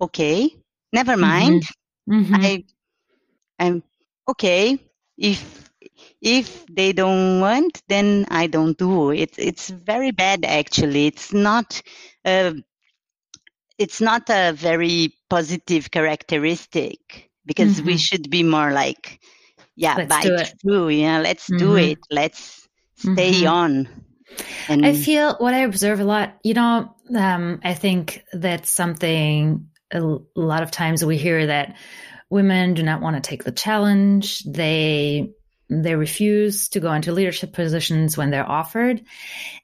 [0.00, 0.50] okay,
[0.92, 1.20] never mm-hmm.
[1.20, 1.62] mind.
[2.08, 2.34] Mm-hmm.
[2.34, 2.64] I,
[3.58, 3.82] I'm
[4.28, 4.78] okay.
[5.16, 5.70] If,
[6.20, 9.34] if they don't want, then I don't do it.
[9.38, 11.06] It's very bad actually.
[11.06, 11.82] It's not,
[12.24, 12.54] uh,
[13.78, 17.86] it's not a very positive characteristic because mm-hmm.
[17.86, 19.18] we should be more like,
[19.74, 21.58] yeah, let's bite through, yeah, let's mm-hmm.
[21.58, 21.98] do it.
[22.08, 23.48] Let's stay mm-hmm.
[23.48, 23.88] on.
[24.68, 29.68] And I feel what I observe a lot, you know, um, I think that's something
[29.92, 30.00] a
[30.36, 31.74] lot of times we hear that
[32.30, 34.44] women do not want to take the challenge.
[34.44, 35.32] They
[35.68, 39.02] they refuse to go into leadership positions when they're offered.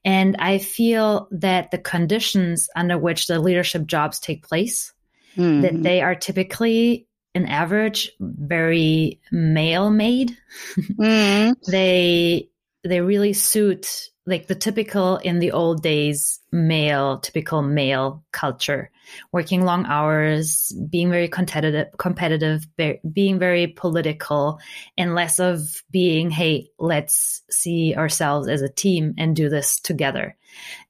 [0.03, 4.93] And I feel that the conditions under which the leadership jobs take place,
[5.37, 5.61] mm-hmm.
[5.61, 7.06] that they are typically
[7.37, 10.37] an average, very male made.
[10.77, 11.55] Mm.
[11.67, 12.49] they
[12.83, 18.91] they really suit like the typical in the old days male typical male culture
[19.31, 22.67] working long hours being very competitive competitive
[23.11, 24.59] being very political
[24.97, 30.35] and less of being hey let's see ourselves as a team and do this together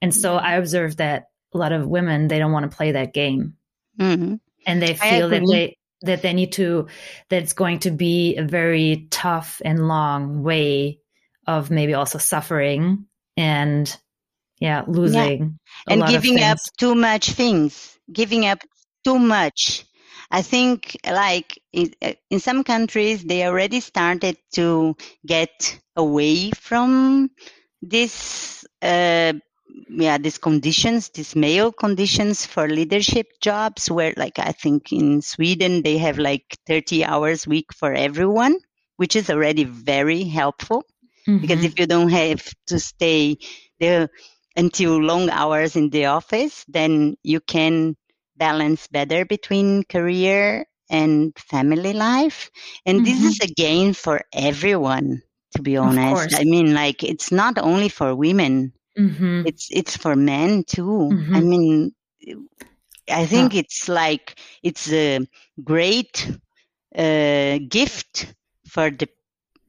[0.01, 3.13] and so i observed that a lot of women they don't want to play that
[3.13, 3.55] game
[3.99, 4.36] mm-hmm.
[4.65, 6.88] and they feel that they that they need to
[7.29, 10.99] that it's going to be a very tough and long way
[11.47, 13.05] of maybe also suffering
[13.36, 13.97] and
[14.60, 15.93] yeah losing yeah.
[15.93, 17.97] and giving up too much things.
[18.12, 18.60] Giving up
[19.03, 19.86] too much.
[20.29, 21.93] I think like in,
[22.29, 27.31] in some countries they already started to get away from
[27.81, 29.33] this uh,
[29.90, 35.82] yeah these conditions these male conditions for leadership jobs where like i think in sweden
[35.84, 38.58] they have like 30 hours week for everyone
[38.98, 40.84] which is already very helpful
[41.28, 41.40] mm-hmm.
[41.40, 43.38] because if you don't have to stay
[43.80, 44.10] there
[44.58, 47.96] until long hours in the office, then you can
[48.36, 52.50] balance better between career and family life.
[52.86, 53.06] And mm-hmm.
[53.06, 55.22] this is a gain for everyone,
[55.56, 56.36] to be honest.
[56.36, 58.74] I mean, like, it's not only for women.
[58.97, 59.43] Mm-hmm.
[59.45, 61.10] It's it's for men too.
[61.12, 61.36] Mm-hmm.
[61.36, 61.91] I mean,
[63.10, 65.19] I think it's like it's a
[65.63, 66.29] great
[66.95, 68.33] uh, gift
[68.67, 69.07] for the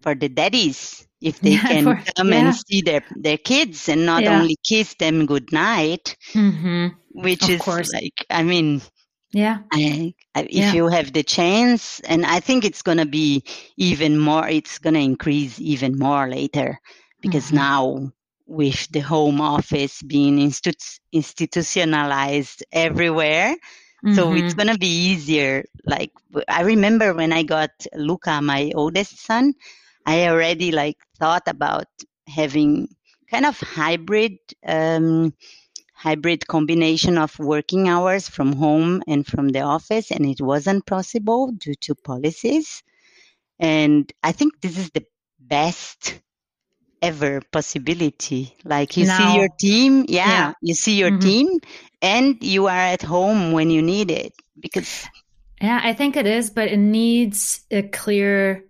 [0.00, 2.38] for the daddies if they yeah, can for, come yeah.
[2.38, 4.40] and see their their kids and not yeah.
[4.40, 6.88] only kiss them good night, mm-hmm.
[7.12, 7.92] which of is course.
[7.92, 8.82] like I mean.
[9.30, 9.58] Yeah.
[9.74, 13.44] I, I, if you have the chance, and I think it's going to be
[13.76, 16.80] even more, it's going to increase even more later
[17.20, 17.56] because mm-hmm.
[17.56, 18.12] now
[18.48, 23.54] with the home office being institu- institutionalized everywhere.
[24.04, 24.14] Mm-hmm.
[24.14, 25.64] So it's going to be easier.
[25.84, 26.12] Like
[26.48, 29.54] I remember when I got Luca, my oldest son,
[30.06, 31.86] I already like thought about
[32.26, 32.88] having
[33.30, 35.34] kind of hybrid, um,
[35.92, 40.10] hybrid combination of working hours from home and from the office.
[40.10, 42.82] And it wasn't possible due to policies.
[43.58, 45.04] And I think this is the
[45.38, 46.20] best
[47.02, 48.54] ever possibility.
[48.64, 50.52] Like you now, see your team, yeah, yeah.
[50.62, 51.20] you see your mm-hmm.
[51.20, 51.48] team
[52.02, 55.06] and you are at home when you need it because
[55.60, 58.64] yeah, I think it is, but it needs a clear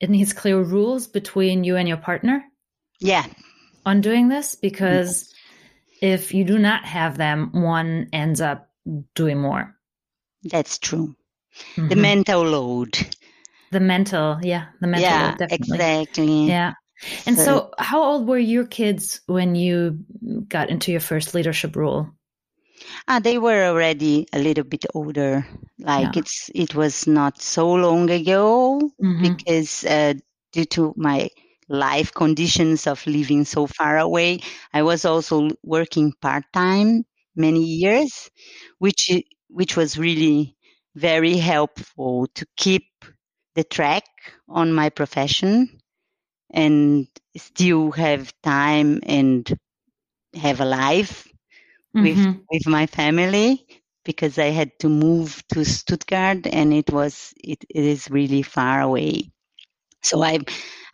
[0.00, 2.44] it needs clear rules between you and your partner.
[3.00, 3.24] Yeah.
[3.86, 5.32] On doing this because
[6.00, 6.20] yes.
[6.22, 8.70] if you do not have them, one ends up
[9.14, 9.74] doing more.
[10.42, 11.16] That's true.
[11.76, 11.88] Mm-hmm.
[11.88, 12.98] The mental load.
[13.70, 15.74] The mental, yeah, the mental yeah, load, definitely.
[15.74, 16.46] Exactly.
[16.46, 16.72] Yeah.
[17.26, 20.04] And so, so, how old were your kids when you
[20.48, 22.10] got into your first leadership role?
[23.08, 25.46] Ah, they were already a little bit older.
[25.78, 26.20] Like yeah.
[26.20, 29.22] it's it was not so long ago mm-hmm.
[29.22, 30.14] because uh,
[30.52, 31.30] due to my
[31.68, 34.40] life conditions of living so far away,
[34.72, 37.04] I was also working part time
[37.36, 38.30] many years,
[38.78, 39.10] which
[39.48, 40.56] which was really
[40.94, 42.86] very helpful to keep
[43.54, 44.04] the track
[44.48, 45.80] on my profession
[46.50, 49.58] and still have time and
[50.34, 51.28] have a life
[51.94, 52.40] with mm-hmm.
[52.50, 53.66] with my family
[54.04, 58.80] because I had to move to Stuttgart and it was it, it is really far
[58.80, 59.30] away.
[60.02, 60.40] So I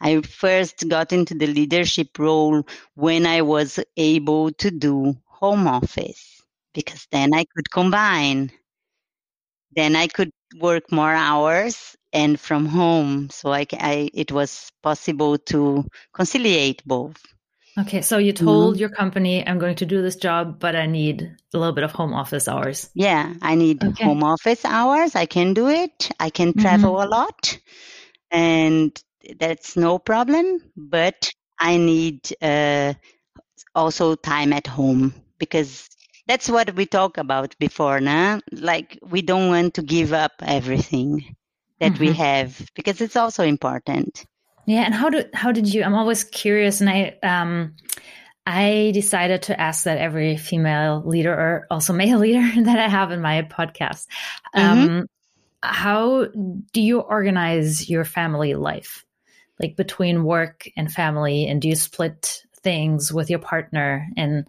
[0.01, 6.43] I first got into the leadership role when I was able to do home office
[6.75, 8.51] because then I could combine.
[9.75, 13.31] Then I could work more hours and from home.
[13.31, 17.21] So I, I it was possible to conciliate both.
[17.79, 18.81] Okay, so you told mm-hmm.
[18.81, 21.93] your company, I'm going to do this job, but I need a little bit of
[21.93, 22.91] home office hours.
[22.95, 24.05] Yeah, I need okay.
[24.05, 25.15] home office hours.
[25.15, 26.11] I can do it.
[26.19, 26.61] I can mm-hmm.
[26.61, 27.07] travel mm-hmm.
[27.07, 27.59] a lot,
[28.31, 29.03] and
[29.39, 30.61] that's no problem.
[30.77, 32.95] But I need uh,
[33.75, 35.89] also time at home because
[36.27, 38.41] that's what we talked about before, nah?
[38.51, 41.37] Like we don't want to give up everything
[41.81, 42.05] that mm-hmm.
[42.05, 44.25] we have because it's also important.
[44.67, 45.83] Yeah, and how did how did you?
[45.83, 47.75] I'm always curious, and I um,
[48.47, 53.11] I decided to ask that every female leader or also male leader that I have
[53.11, 54.07] in my podcast.
[54.55, 54.89] Mm-hmm.
[54.89, 55.07] Um,
[55.63, 56.27] how
[56.73, 59.05] do you organize your family life,
[59.59, 64.07] like between work and family, and do you split things with your partner?
[64.17, 64.47] And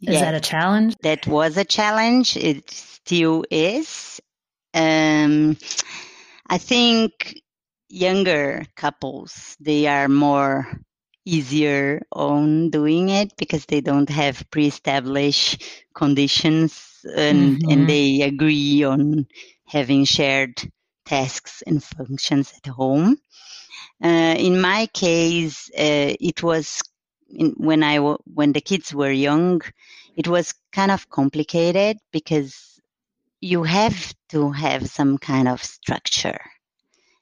[0.00, 0.96] is that a challenge?
[1.02, 2.36] That was a challenge.
[2.36, 4.20] It still is.
[4.74, 5.56] Um,
[6.48, 7.42] I think
[7.88, 10.66] younger couples they are more
[11.24, 15.62] easier on doing it because they don't have pre-established
[15.94, 17.70] conditions and, mm-hmm.
[17.70, 19.26] and they agree on
[19.66, 20.60] having shared
[21.04, 23.16] tasks and functions at home.
[24.02, 26.82] Uh, in my case, uh, it was
[27.28, 29.62] in, when I when the kids were young,
[30.16, 32.71] it was kind of complicated because
[33.42, 36.40] you have to have some kind of structure.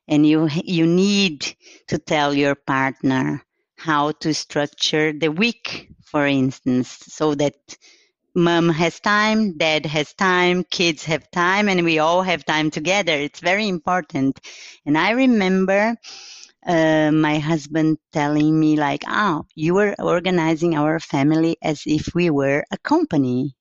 [0.08, 1.56] And you you need
[1.88, 3.42] to tell your partner
[3.78, 7.54] how to structure the week for instance so that
[8.34, 13.14] mom has time dad has time kids have time and we all have time together.
[13.14, 14.40] It's very important.
[14.86, 15.96] And i remember
[16.66, 22.30] uh, my husband telling me like oh you were organizing our family as if we
[22.30, 23.56] were a company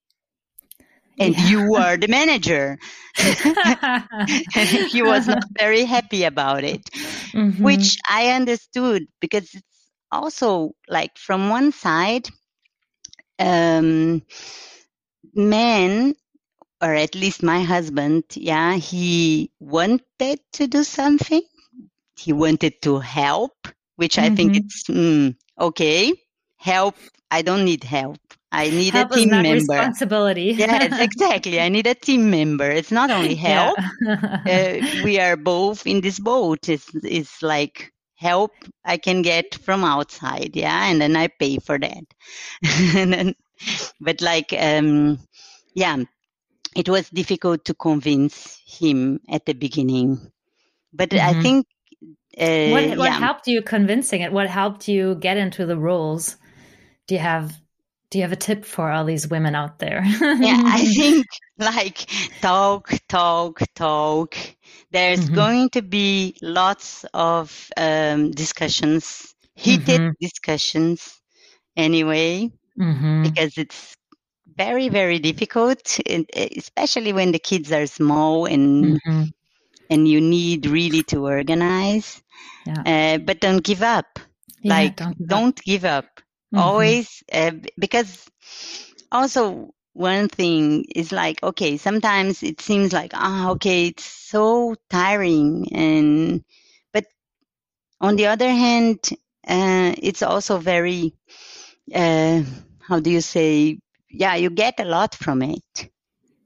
[1.20, 1.48] and yeah.
[1.50, 2.78] you are the manager.
[4.90, 6.84] he was not very happy about it,
[7.34, 7.62] mm-hmm.
[7.64, 12.30] which I understood because it's also like from one side,
[13.38, 14.24] um,
[15.36, 16.16] men,
[16.82, 21.42] or at least my husband, yeah, he wanted to do something.
[22.18, 24.36] He wanted to help, which I mm-hmm.
[24.36, 26.14] think it's mm, okay.
[26.60, 26.96] Help.
[27.32, 28.20] I don't need help.
[28.52, 29.54] I need help a team member.
[29.54, 30.56] Responsibility.
[30.58, 31.60] yes, exactly.
[31.60, 32.70] I need a team member.
[32.70, 33.78] It's not only help.
[34.02, 34.82] Yeah.
[34.82, 36.68] uh, we are both in this boat.
[36.68, 38.52] It's it's like help
[38.84, 42.04] I can get from outside, yeah, and then I pay for that.
[42.96, 43.36] and then,
[44.02, 45.20] but like, um,
[45.76, 45.98] yeah,
[46.76, 50.32] it was difficult to convince him at the beginning.
[50.92, 51.38] But mm-hmm.
[51.38, 51.68] I think
[52.40, 53.20] uh, what, what yeah.
[53.20, 54.32] helped you convincing it?
[54.32, 56.38] What helped you get into the roles?
[57.10, 57.60] Do you have
[58.12, 60.04] do you have a tip for all these women out there?
[60.06, 61.26] yeah, I think
[61.58, 62.08] like
[62.40, 64.36] talk, talk, talk.
[64.92, 65.34] There's mm-hmm.
[65.34, 70.12] going to be lots of um, discussions, heated mm-hmm.
[70.22, 71.20] discussions
[71.76, 73.24] anyway, mm-hmm.
[73.24, 73.96] because it's
[74.56, 76.00] very, very difficult,
[76.36, 79.24] especially when the kids are small and mm-hmm.
[79.90, 82.22] and you need really to organize.
[82.68, 83.16] Yeah.
[83.16, 84.20] Uh, but don't give up.
[84.62, 85.64] Yeah, like don't give don't.
[85.64, 86.22] Give up.
[86.54, 86.94] Mm-hmm.
[86.94, 88.28] Always, uh, because
[89.12, 94.76] also one thing is like, okay, sometimes it seems like, ah, oh, okay, it's so
[94.90, 95.68] tiring.
[95.74, 96.44] And,
[96.94, 97.06] but
[98.02, 99.00] on the other hand,
[99.48, 101.14] uh, it's also very,
[101.94, 102.44] uh,
[102.88, 103.80] how do you say,
[104.10, 105.90] yeah, you get a lot from it.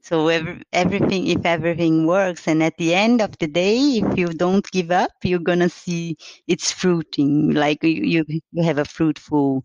[0.02, 4.28] So every, everything, if everything works, and at the end of the day, if you
[4.28, 7.50] don't give up, you're gonna see it's fruiting.
[7.52, 9.64] Like you, you, you have a fruitful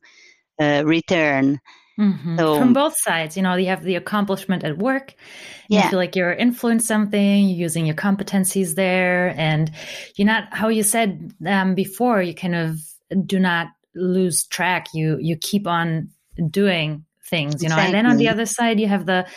[0.60, 1.60] uh, return.
[2.00, 2.40] Mm-hmm.
[2.40, 5.16] So, From both sides, you know, you have the accomplishment at work.
[5.68, 5.90] You yeah.
[5.90, 9.70] feel like you're influencing something, you're using your competencies there, and
[10.16, 12.80] you're not, how you said um, before, you kind of
[13.26, 14.88] do not lose track.
[14.94, 16.10] You you keep on
[16.50, 17.76] doing things, you know.
[17.76, 17.98] Exactly.
[17.98, 19.28] And then on the other side, you have the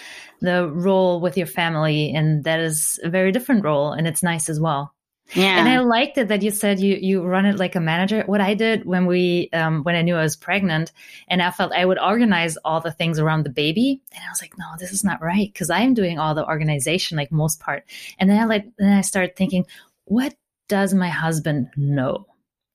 [0.41, 4.49] the role with your family, and that is a very different role, and it's nice
[4.49, 4.95] as well.
[5.35, 5.59] Yeah.
[5.59, 8.23] And I liked it that you said you you run it like a manager.
[8.27, 10.93] What I did when we um, when I knew I was pregnant,
[11.29, 14.43] and I felt I would organize all the things around the baby, and I was
[14.43, 17.61] like, no, this is not right because I am doing all the organization like most
[17.61, 17.85] part.
[18.19, 19.67] And then I like then I started thinking,
[20.05, 20.35] what
[20.69, 22.27] does my husband know?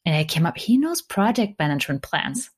[0.05, 2.49] And I came up, he knows project management plans.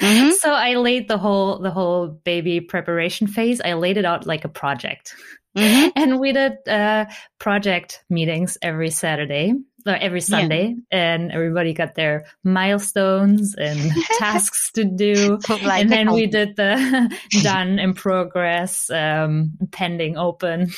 [0.00, 0.30] Mm-hmm.
[0.32, 3.60] so I laid the whole the whole baby preparation phase.
[3.60, 5.14] I laid it out like a project.
[5.56, 5.88] Mm-hmm.
[5.96, 7.06] And we did uh,
[7.38, 9.54] project meetings every Saturday
[9.86, 10.98] or every Sunday, yeah.
[10.98, 15.38] and everybody got their milestones and tasks to do.
[15.48, 20.70] Like and then we did the done in progress, um, pending open,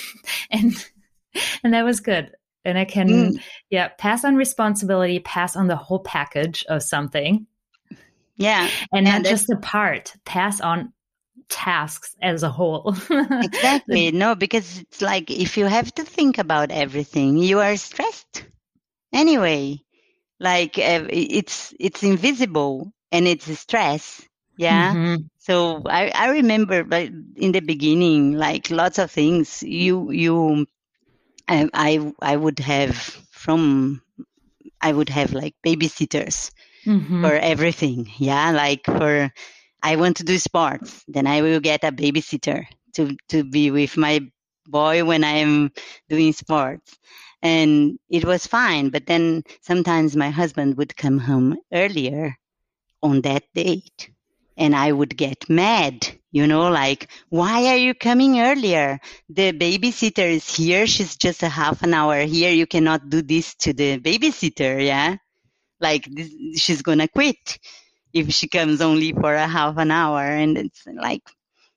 [0.50, 0.86] and
[1.62, 2.32] and that was good.
[2.64, 3.42] And I can, mm.
[3.70, 7.46] yeah, pass on responsibility, pass on the whole package of something.
[8.40, 8.70] Yeah.
[8.92, 10.92] And, and not just the part, pass on
[11.50, 12.96] tasks as a whole.
[13.10, 14.10] exactly.
[14.12, 18.46] No, because it's like if you have to think about everything, you are stressed
[19.12, 19.78] anyway.
[20.40, 24.22] Like uh, it's it's invisible and it's stress.
[24.56, 24.94] Yeah.
[24.94, 25.22] Mm-hmm.
[25.38, 29.62] So I I remember, but in the beginning, like lots of things.
[29.62, 30.66] You you,
[31.46, 32.96] I I, I would have
[33.32, 34.00] from
[34.80, 36.52] I would have like babysitters
[36.86, 37.24] mm-hmm.
[37.24, 38.10] for everything.
[38.18, 39.32] Yeah, like for
[39.82, 43.96] I want to do sports, then I will get a babysitter to, to be with
[43.96, 44.20] my
[44.66, 45.72] boy when I'm
[46.08, 46.98] doing sports.
[47.42, 48.90] And it was fine.
[48.90, 52.36] But then sometimes my husband would come home earlier
[53.02, 54.10] on that date
[54.58, 59.00] and I would get mad, you know, like, why are you coming earlier?
[59.30, 60.86] The babysitter is here.
[60.86, 62.52] She's just a half an hour here.
[62.52, 64.84] You cannot do this to the babysitter.
[64.84, 65.16] Yeah.
[65.80, 67.58] Like this, she's going to quit
[68.12, 71.22] if she comes only for a half an hour and it's like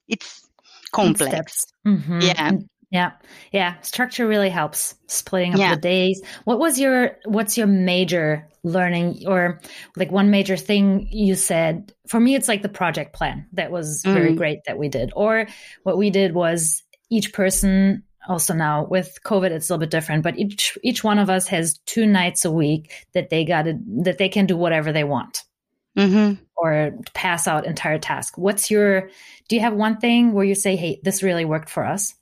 [0.08, 0.48] it's
[0.92, 1.66] complex.
[1.86, 2.22] mm-hmm.
[2.22, 2.52] yeah.
[2.92, 3.12] Yeah.
[3.52, 4.96] Yeah structure really helps.
[5.08, 5.76] Splitting up yeah.
[5.76, 6.22] the days.
[6.44, 9.60] What was your what's your major learning or
[9.96, 11.92] like one major thing you said?
[12.08, 14.14] For me it's like the project plan that was mm.
[14.14, 15.12] very great that we did.
[15.16, 15.48] Or
[15.82, 20.24] what we did was each person also now with covid it's a little bit different
[20.24, 23.78] but each each one of us has two nights a week that they got to
[24.04, 25.44] that they can do whatever they want
[25.98, 26.42] mm-hmm.
[26.56, 28.38] or pass out entire task.
[28.38, 29.10] What's your,
[29.48, 32.16] do you have one thing where you say, hey, this really worked for us?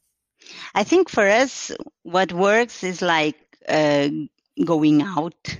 [0.73, 1.71] I think for us,
[2.03, 3.37] what works is like
[3.67, 4.09] uh,
[4.63, 5.59] going out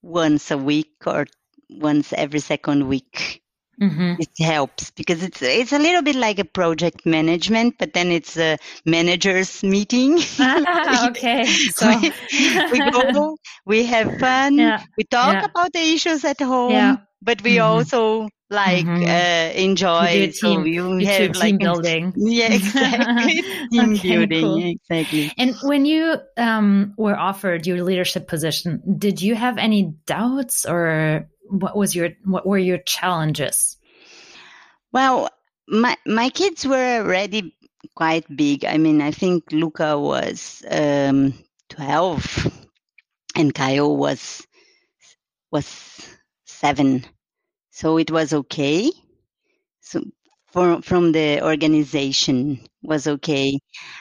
[0.00, 1.26] once a week or
[1.68, 3.41] once every second week.
[3.82, 4.14] Mm-hmm.
[4.20, 8.36] It helps because it's it's a little bit like a project management, but then it's
[8.36, 10.20] a managers meeting.
[10.74, 12.12] Ah, okay, so we,
[12.72, 14.82] we, go, we have fun, yeah.
[14.96, 15.44] we talk yeah.
[15.44, 17.64] about the issues at home, yeah but we mm-hmm.
[17.64, 19.04] also like mm-hmm.
[19.04, 24.42] uh, enjoy team, so you, you have like team building yeah exactly team okay, building
[24.42, 24.76] cool.
[24.90, 30.66] exactly and when you um, were offered your leadership position did you have any doubts
[30.66, 33.76] or what was your what were your challenges
[34.92, 35.28] Well,
[35.68, 37.54] my my kids were already
[37.94, 38.64] quite big.
[38.64, 41.34] I mean, I think Luca was um,
[41.68, 42.24] twelve,
[43.36, 44.46] and Kyle was
[45.50, 45.66] was
[46.46, 47.04] seven,
[47.70, 48.90] so it was okay.
[49.80, 50.02] So
[50.52, 53.58] from from the organization was okay.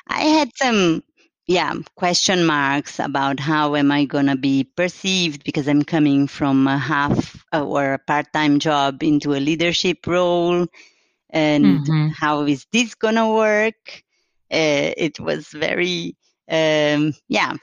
[0.07, 1.03] I had some
[1.47, 6.77] yeah question marks about how am I gonna be perceived because I'm coming from a
[6.77, 10.67] half uh, or a part time job into a leadership role
[11.31, 12.07] and mm-hmm.
[12.09, 14.03] how is this gonna work?
[14.51, 16.17] Uh, it was very,
[16.49, 17.53] um, yeah,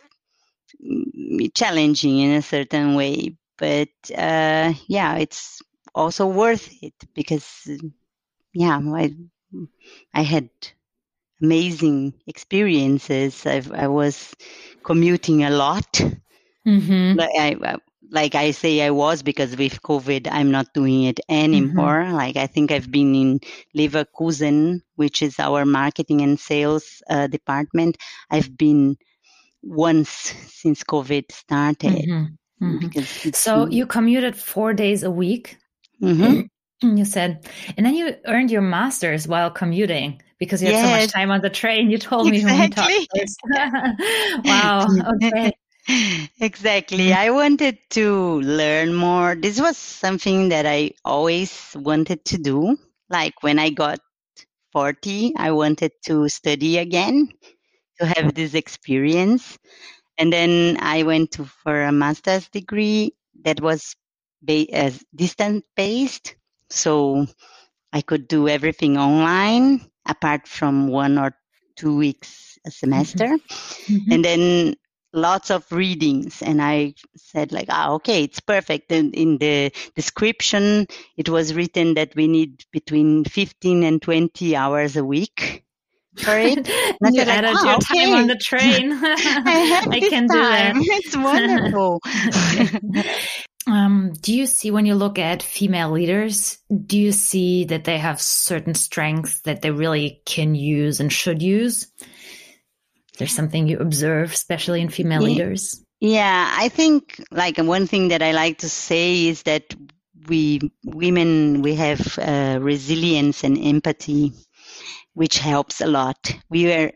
[1.55, 5.61] challenging in a certain way, but uh, yeah, it's
[5.95, 7.69] also worth it because,
[8.55, 9.15] yeah, I,
[10.15, 10.49] I had
[11.43, 13.47] amazing experiences.
[13.47, 14.35] I've, I was
[14.85, 16.01] commuting a lot.
[16.67, 17.21] Mm-hmm.
[17.21, 17.77] I,
[18.11, 22.03] like I say, I was because with COVID, I'm not doing it anymore.
[22.03, 22.15] Mm-hmm.
[22.15, 23.41] Like I think I've been in
[23.77, 27.97] Leverkusen, which is our marketing and sales uh, department.
[28.31, 28.97] I've been
[29.63, 31.93] once since COVID started.
[31.93, 32.25] Mm-hmm.
[32.65, 33.31] Mm-hmm.
[33.35, 35.59] So you commuted four days a week.
[36.03, 36.43] Mm-hmm.
[36.81, 37.45] You said,
[37.77, 41.41] and then you earned your master's while commuting because you had so much time on
[41.41, 41.91] the train.
[41.91, 43.07] You told me exactly.
[43.15, 44.45] when we talked.
[44.45, 44.87] wow.
[45.17, 45.53] Okay.
[46.41, 47.13] exactly.
[47.13, 49.35] I wanted to learn more.
[49.35, 52.77] This was something that I always wanted to do.
[53.11, 54.01] Like when I got
[54.73, 57.31] 40, I wanted to study again
[58.01, 59.59] to have this experience.
[60.19, 63.15] And then I went to, for a master's degree
[63.45, 63.97] that was
[64.43, 66.37] ba- uh, as distance based.
[66.71, 67.27] So
[67.93, 71.35] I could do everything online apart from one or
[71.77, 73.27] two weeks a semester.
[73.27, 73.95] Mm-hmm.
[73.95, 74.13] mm-hmm.
[74.13, 74.75] And then
[75.15, 80.87] lots of readings and i said like ah okay it's perfect and in the description
[81.17, 85.65] it was written that we need between 15 and 20 hours a week
[86.19, 86.69] for it
[87.01, 88.05] and you added like, oh, your okay.
[88.05, 90.29] time on the train i, I can time.
[90.29, 92.01] do that it's wonderful
[93.71, 97.99] um, do you see when you look at female leaders do you see that they
[97.99, 101.87] have certain strengths that they really can use and should use
[103.19, 105.29] there's something you observe, especially in female yeah.
[105.29, 105.85] leaders?
[106.01, 109.75] Yeah, I think like one thing that I like to say is that
[110.29, 114.33] we women we have uh, resilience and empathy,
[115.15, 116.33] which helps a lot.
[116.49, 116.93] We are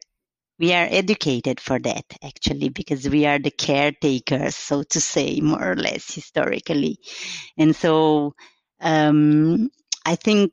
[0.63, 5.73] we are educated for that actually because we are the caretakers, so to say, more
[5.73, 6.99] or less historically,
[7.59, 8.35] and so
[8.81, 9.71] um,
[10.07, 10.53] I think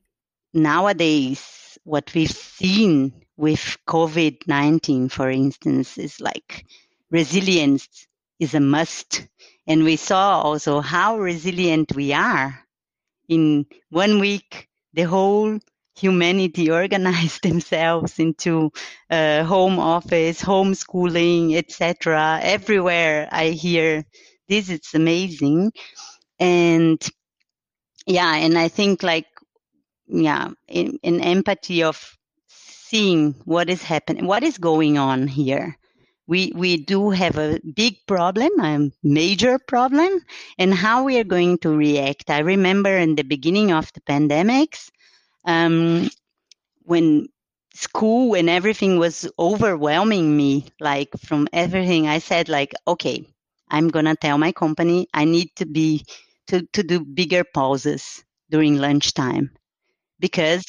[0.53, 6.66] nowadays what we've seen with COVID 19, for instance, is like
[7.12, 7.88] resilience
[8.39, 9.28] is a must.
[9.68, 12.60] And we saw also how resilient we are.
[13.28, 15.60] In one week, the whole
[16.00, 18.72] humanity organize themselves into
[19.10, 22.39] uh, home office, homeschooling, etc.
[22.41, 24.06] Everywhere I hear
[24.47, 25.72] this, it's amazing.
[26.39, 27.02] And
[28.06, 29.28] yeah, and I think like,
[30.08, 35.78] yeah, in, in empathy of seeing what is happening, what is going on here.
[36.28, 40.10] We, we do have a big problem, a major problem,
[40.60, 42.30] and how we are going to react.
[42.30, 44.89] I remember in the beginning of the pandemics,
[45.46, 46.10] um,
[46.84, 47.28] when
[47.74, 53.26] school and everything was overwhelming me, like from everything, I said like, okay,
[53.70, 56.06] I'm gonna tell my company I need to be
[56.48, 59.52] to, to do bigger pauses during lunchtime
[60.20, 60.64] because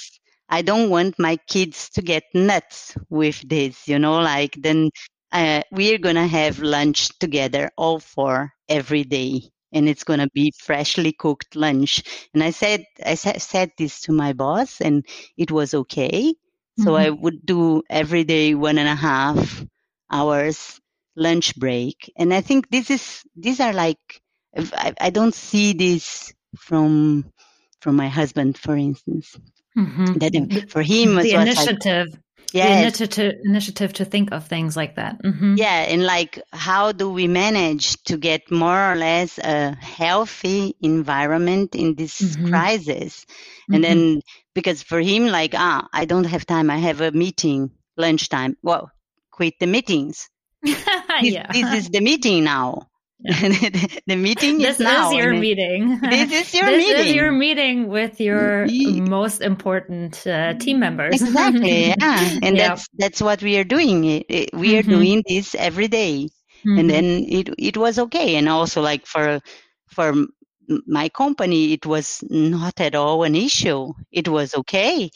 [0.49, 4.91] I don't want my kids to get nuts with this, you know, like then
[5.33, 9.43] uh, we're to have lunch together, all four, every day.
[9.73, 12.03] And it's going to be freshly cooked lunch.
[12.35, 15.07] And I said, I sa- said this to my boss and
[15.37, 16.33] it was okay.
[16.33, 16.83] Mm-hmm.
[16.85, 19.65] So I would do every day one and a half
[20.11, 20.81] hours
[21.17, 22.13] lunch break.
[22.17, 24.21] And I think this is, these are like,
[24.57, 27.31] I, I don't see this from,
[27.81, 29.39] from my husband, for instance.
[29.79, 30.15] Mm-hmm.
[30.15, 32.09] That for him the initiative.
[32.11, 32.21] Like,
[32.55, 32.81] yes.
[32.81, 35.23] initiative initiative to think of things like that.
[35.23, 35.57] Mm-hmm.
[35.57, 41.75] Yeah, and like how do we manage to get more or less a healthy environment
[41.75, 42.49] in this mm-hmm.
[42.49, 43.27] crisis?
[43.73, 44.19] And then mm-hmm.
[44.55, 46.71] because for him, like ah, I don't have time.
[46.71, 48.57] I have a meeting lunchtime.
[48.63, 48.91] Well,
[49.31, 50.29] quit the meetings.
[50.63, 50.85] this,
[51.23, 51.47] yeah.
[51.53, 52.90] this is the meeting now.
[54.07, 55.11] the meeting this is now.
[55.11, 56.01] This is your meeting.
[56.01, 56.97] This is your this meeting.
[56.97, 58.67] This is your meeting with your
[59.09, 61.21] most important uh, team members.
[61.21, 61.95] Exactly.
[62.01, 62.69] Yeah, and yeah.
[62.69, 64.03] that's that's what we are doing.
[64.03, 64.91] We are mm-hmm.
[64.91, 66.29] doing this every day.
[66.61, 66.79] Mm-hmm.
[66.79, 68.37] and then it it was okay.
[68.37, 69.41] And also like for
[69.89, 70.13] for
[70.87, 73.93] my company, it was not at all an issue.
[74.13, 75.11] It was okay.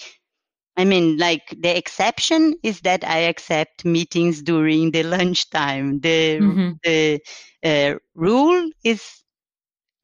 [0.77, 6.01] I mean, like the exception is that I accept meetings during the lunchtime.
[6.01, 6.71] The mm-hmm.
[6.83, 7.21] the
[7.65, 9.03] uh, rule is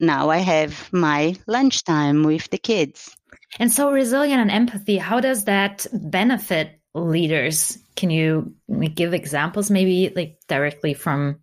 [0.00, 3.14] now I have my lunchtime with the kids.
[3.58, 7.78] And so, resilient and empathy, how does that benefit leaders?
[7.96, 8.54] Can you
[8.94, 11.40] give examples, maybe like directly from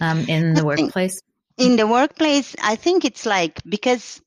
[0.00, 1.20] um, in the workplace?
[1.58, 4.22] In the workplace, I think it's like because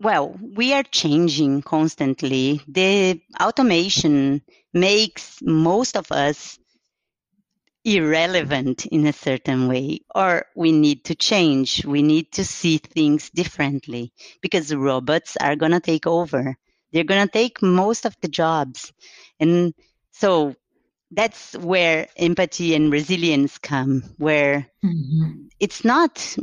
[0.00, 2.60] well, we are changing constantly.
[2.68, 6.58] The automation makes most of us
[7.96, 11.84] irrelevant in a certain way, or we need to change.
[11.84, 16.56] We need to see things differently because robots are going to take over.
[16.92, 18.92] They're going to take most of the jobs.
[19.40, 19.74] And
[20.12, 20.54] so
[21.10, 25.46] that's where empathy and resilience come, where mm-hmm.
[25.58, 26.36] it's not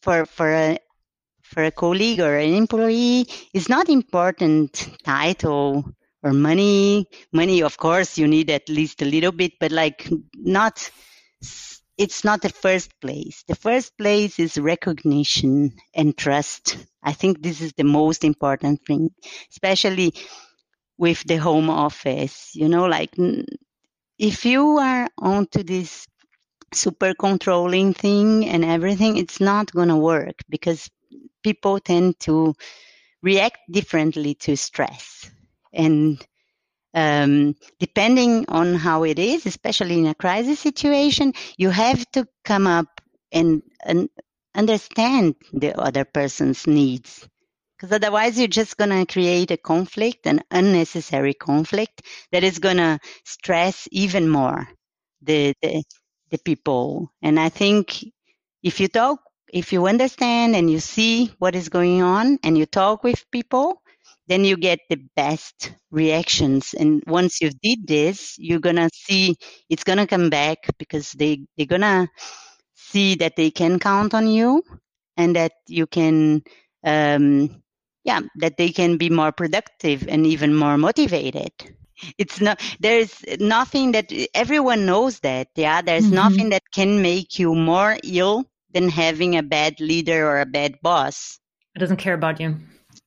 [0.00, 0.78] for, for a
[1.42, 5.82] for a colleague or an employee it's not important title
[6.22, 7.06] or money.
[7.32, 10.90] Money, of course, you need at least a little bit, but like not,
[11.96, 13.44] it's not the first place.
[13.48, 16.76] The first place is recognition and trust.
[17.02, 19.10] I think this is the most important thing,
[19.50, 20.14] especially
[20.98, 22.50] with the home office.
[22.54, 23.14] You know, like
[24.18, 26.06] if you are onto this
[26.74, 30.90] super controlling thing and everything, it's not going to work because
[31.42, 32.54] people tend to
[33.22, 35.30] react differently to stress.
[35.72, 36.24] And
[36.94, 42.66] um, depending on how it is, especially in a crisis situation, you have to come
[42.66, 43.00] up
[43.32, 44.08] and, and
[44.54, 47.28] understand the other person's needs.
[47.76, 52.02] Because otherwise, you're just going to create a conflict, an unnecessary conflict
[52.32, 54.68] that is going to stress even more
[55.22, 55.84] the, the,
[56.30, 57.12] the people.
[57.22, 58.04] And I think
[58.62, 59.20] if you talk
[59.52, 63.82] if you understand and you see what is going on and you talk with people,
[64.28, 66.74] then you get the best reactions.
[66.78, 69.36] And once you did this, you're gonna see
[69.68, 72.08] it's gonna come back because they they're gonna
[72.74, 74.62] see that they can count on you
[75.16, 76.42] and that you can
[76.84, 77.62] um,
[78.04, 81.52] yeah that they can be more productive and even more motivated
[82.16, 86.14] it's not there's nothing that everyone knows that yeah there's mm-hmm.
[86.14, 90.76] nothing that can make you more ill than having a bad leader or a bad
[90.80, 91.38] boss
[91.74, 92.56] who doesn't care about you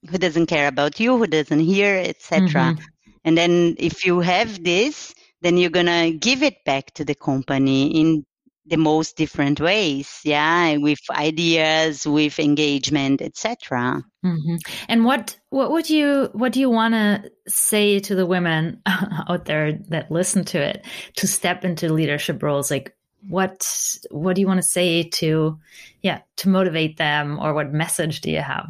[0.09, 2.83] who doesn't care about you who doesn't hear etc mm-hmm.
[3.23, 7.99] and then if you have this then you're gonna give it back to the company
[7.99, 8.25] in
[8.65, 14.55] the most different ways yeah with ideas with engagement etc mm-hmm.
[14.87, 18.81] and what what would you what do you want to say to the women
[19.29, 20.85] out there that listen to it
[21.15, 22.95] to step into leadership roles like
[23.27, 23.67] what
[24.09, 25.59] what do you want to say to
[26.01, 28.67] yeah to motivate them or what message do you have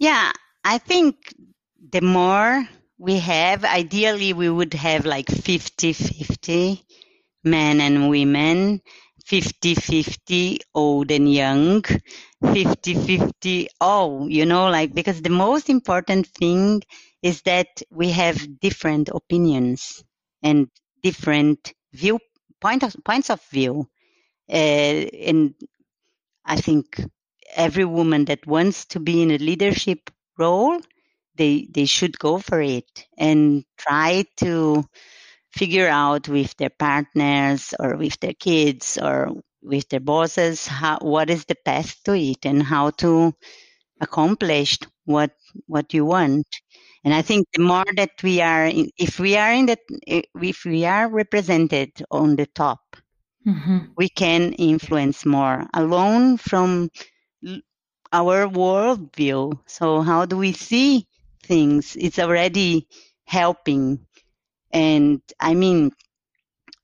[0.00, 0.32] yeah
[0.64, 1.34] i think
[1.92, 6.84] the more we have ideally we would have like 50 50
[7.44, 8.80] men and women
[9.26, 11.82] 50 50 old and young
[12.44, 16.82] 50 50 oh you know like because the most important thing
[17.22, 20.02] is that we have different opinions
[20.42, 20.68] and
[21.02, 22.18] different view
[22.60, 23.88] point of, points of view.
[24.50, 25.54] Uh, and
[26.44, 27.02] I think
[27.54, 30.80] every woman that wants to be in a leadership role,
[31.36, 34.84] they they should go for it and try to
[35.52, 39.32] figure out with their partners or with their kids or
[39.62, 43.32] with their bosses how, what is the path to it and how to
[44.00, 45.32] accomplish what
[45.66, 46.46] what you want
[47.04, 50.64] and I think the more that we are, in, if we are in that, if
[50.64, 52.80] we are represented on the top,
[53.46, 53.78] mm-hmm.
[53.96, 56.90] we can influence more alone from
[58.12, 59.58] our worldview.
[59.66, 61.06] So how do we see
[61.42, 61.96] things?
[61.98, 62.88] It's already
[63.24, 64.06] helping.
[64.72, 65.92] And I mean,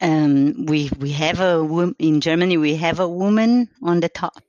[0.00, 4.42] um, we we have a woman in Germany we have a woman on the top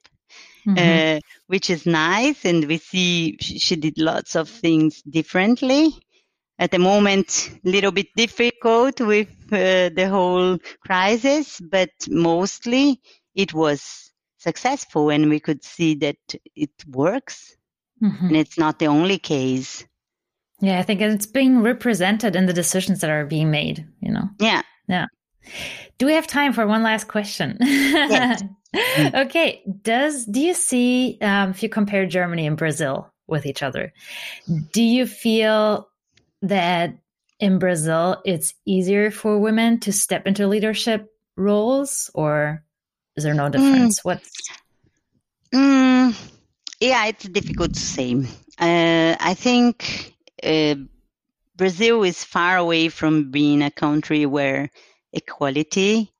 [0.68, 1.18] mm-hmm.
[1.18, 2.46] uh, which is nice.
[2.46, 5.94] And we see she did lots of things differently.
[6.60, 13.00] At the moment, a little bit difficult with uh, the whole crisis, but mostly
[13.36, 14.07] it was
[14.48, 16.18] successful and we could see that
[16.56, 17.56] it works.
[18.02, 18.28] Mm-hmm.
[18.28, 19.86] And it's not the only case.
[20.62, 24.30] Yeah, I think it's being represented in the decisions that are being made, you know?
[24.40, 24.62] Yeah.
[24.88, 25.08] Yeah.
[25.98, 27.58] Do we have time for one last question?
[27.62, 28.44] Yes.
[29.14, 29.62] okay.
[29.82, 33.94] Does do you see um, if you compare Germany and Brazil with each other,
[34.72, 35.88] do you feel
[36.42, 36.98] that
[37.40, 42.64] in Brazil it's easier for women to step into leadership roles, or
[43.18, 43.52] is there no mm.
[43.52, 44.00] difference?
[44.00, 44.06] Mm.
[44.06, 44.32] What's
[45.54, 46.32] mm,
[46.80, 48.16] yeah, it's difficult to say.
[48.60, 50.76] Uh, I think uh,
[51.56, 54.70] Brazil is far away from being a country where
[55.12, 56.14] equality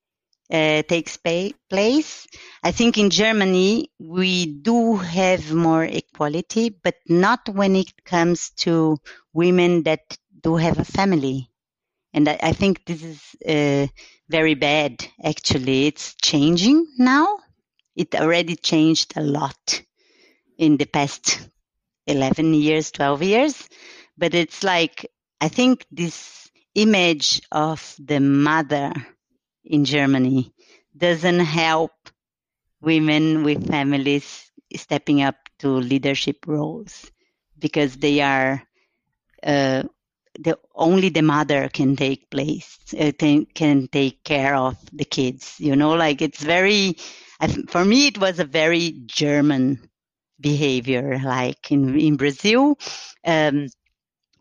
[0.52, 2.28] uh, takes pay, place.
[2.64, 8.98] I think in Germany we do have more equality, but not when it comes to
[9.34, 11.50] women that do have a family.
[12.18, 13.86] And I, I think this is uh,
[14.28, 15.06] very bad.
[15.24, 17.38] Actually, it's changing now.
[17.96, 19.84] It already changed a lot
[20.58, 21.48] in the past
[22.08, 23.70] 11 years, 12 years.
[24.18, 25.06] But it's like,
[25.40, 28.94] I think this image of the mother
[29.64, 30.56] in Germany
[30.98, 31.92] doesn't help
[32.82, 37.12] women with families stepping up to leadership roles
[37.60, 38.64] because they are
[39.44, 39.84] uh,
[40.40, 43.12] the only the mother can take place uh,
[43.54, 46.96] can take care of the kids you know like it's very
[47.70, 49.80] for me it was a very german
[50.40, 52.78] behavior like in in brazil
[53.26, 53.68] um,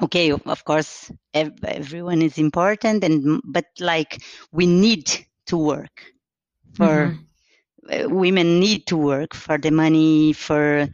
[0.03, 4.23] okay of course everyone is important and but like
[4.53, 5.11] we need
[5.47, 6.03] to work
[6.75, 7.23] for mm-hmm.
[7.89, 10.89] Uh, women need to work for the money for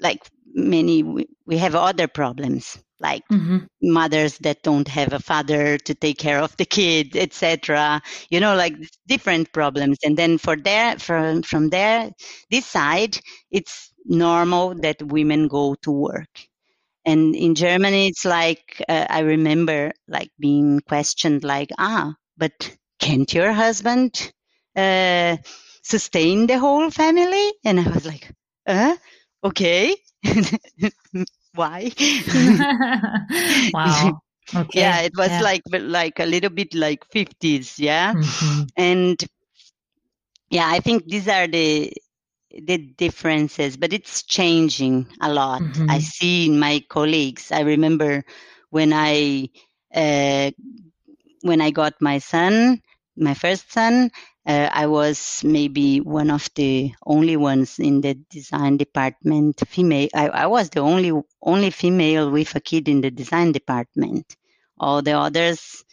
[0.00, 3.58] like many we, we have other problems like mm-hmm.
[3.82, 8.56] mothers that don't have a father to take care of the kid etc you know
[8.56, 8.74] like
[9.06, 12.10] different problems and then for there from from there
[12.50, 13.18] this side
[13.50, 16.48] it's normal that women go to work
[17.04, 23.32] and in Germany, it's like uh, I remember like being questioned, like, ah, but can't
[23.32, 24.30] your husband
[24.76, 25.38] uh,
[25.82, 27.52] sustain the whole family?
[27.64, 28.30] And I was like,
[28.66, 28.96] uh,
[29.42, 29.96] okay,
[31.58, 31.90] why?
[33.74, 34.20] wow.
[34.54, 34.80] Okay.
[34.80, 35.42] Yeah, it was yeah.
[35.42, 38.62] like like a little bit like fifties, yeah, mm-hmm.
[38.76, 39.22] and
[40.48, 41.92] yeah, I think these are the
[42.50, 45.60] the differences, but it's changing a lot.
[45.60, 45.90] Mm-hmm.
[45.90, 47.52] I see in my colleagues.
[47.52, 48.24] I remember
[48.70, 49.50] when I
[49.94, 50.50] uh,
[51.42, 52.80] when I got my son,
[53.16, 54.10] my first son,
[54.46, 60.08] uh, I was maybe one of the only ones in the design department, female.
[60.14, 61.12] I, I was the only
[61.42, 64.36] only female with a kid in the design department.
[64.78, 65.84] All the others,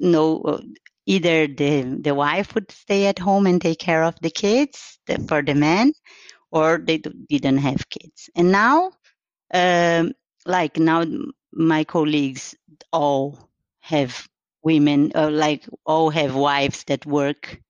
[0.00, 0.60] no,
[1.06, 4.98] either the the wife would stay at home and take care of the kids
[5.28, 5.92] for the men,
[6.52, 8.30] or they didn't have kids.
[8.36, 8.92] And now,
[9.54, 10.12] um,
[10.46, 11.04] like now,
[11.52, 12.54] my colleagues
[12.92, 13.50] all
[13.80, 14.28] have
[14.62, 17.60] women, uh, like all have wives that work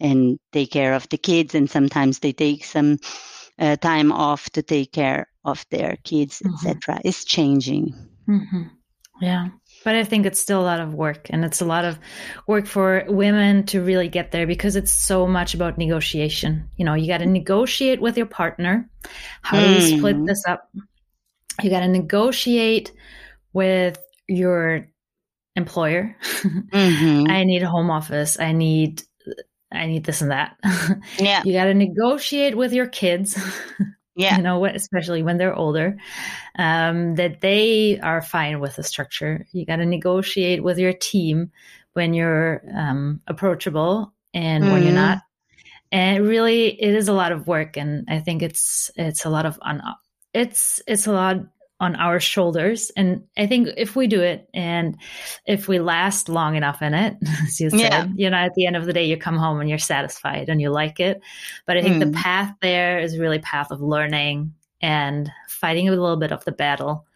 [0.00, 2.98] and take care of the kids, and sometimes they take some
[3.58, 6.54] uh, time off to take care of their kids, mm-hmm.
[6.54, 7.00] etc.
[7.04, 7.94] It's changing.
[8.28, 8.62] Mm-hmm.
[9.20, 9.48] Yeah.
[9.84, 11.98] But I think it's still a lot of work and it's a lot of
[12.46, 16.68] work for women to really get there because it's so much about negotiation.
[16.76, 18.88] You know, you got to negotiate with your partner.
[19.42, 20.24] How do you split hmm.
[20.24, 20.68] this up?
[21.62, 22.92] You got to negotiate
[23.52, 24.88] with your
[25.56, 26.16] employer.
[26.44, 27.30] Mm-hmm.
[27.30, 28.38] I need a home office.
[28.38, 29.02] I need
[29.74, 30.56] I need this and that.
[31.18, 31.42] Yeah.
[31.44, 33.38] you got to negotiate with your kids.
[34.16, 34.36] Yeah.
[34.36, 35.96] You know, what, especially when they're older,
[36.56, 39.44] um, that they are fine with the structure.
[39.50, 41.50] You got to negotiate with your team
[41.94, 44.70] when you're um, approachable and mm.
[44.70, 45.00] when you're mm-hmm.
[45.00, 45.22] not.
[45.90, 49.46] And really, it is a lot of work, and I think it's it's a lot
[49.46, 49.82] of un-
[50.32, 51.36] it's it's a lot
[51.84, 52.90] on our shoulders.
[52.96, 54.96] And I think if we do it and
[55.46, 57.16] if we last long enough in it,
[57.46, 58.06] as you said, yeah.
[58.16, 60.60] you know, at the end of the day, you come home and you're satisfied and
[60.60, 61.20] you like it.
[61.66, 62.06] But I think mm.
[62.06, 66.52] the path there is really path of learning and fighting a little bit of the
[66.52, 67.06] battle.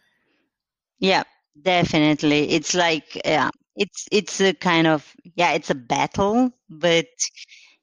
[0.98, 1.24] Yeah,
[1.60, 2.50] definitely.
[2.50, 7.06] It's like, yeah, it's, it's a kind of, yeah, it's a battle, but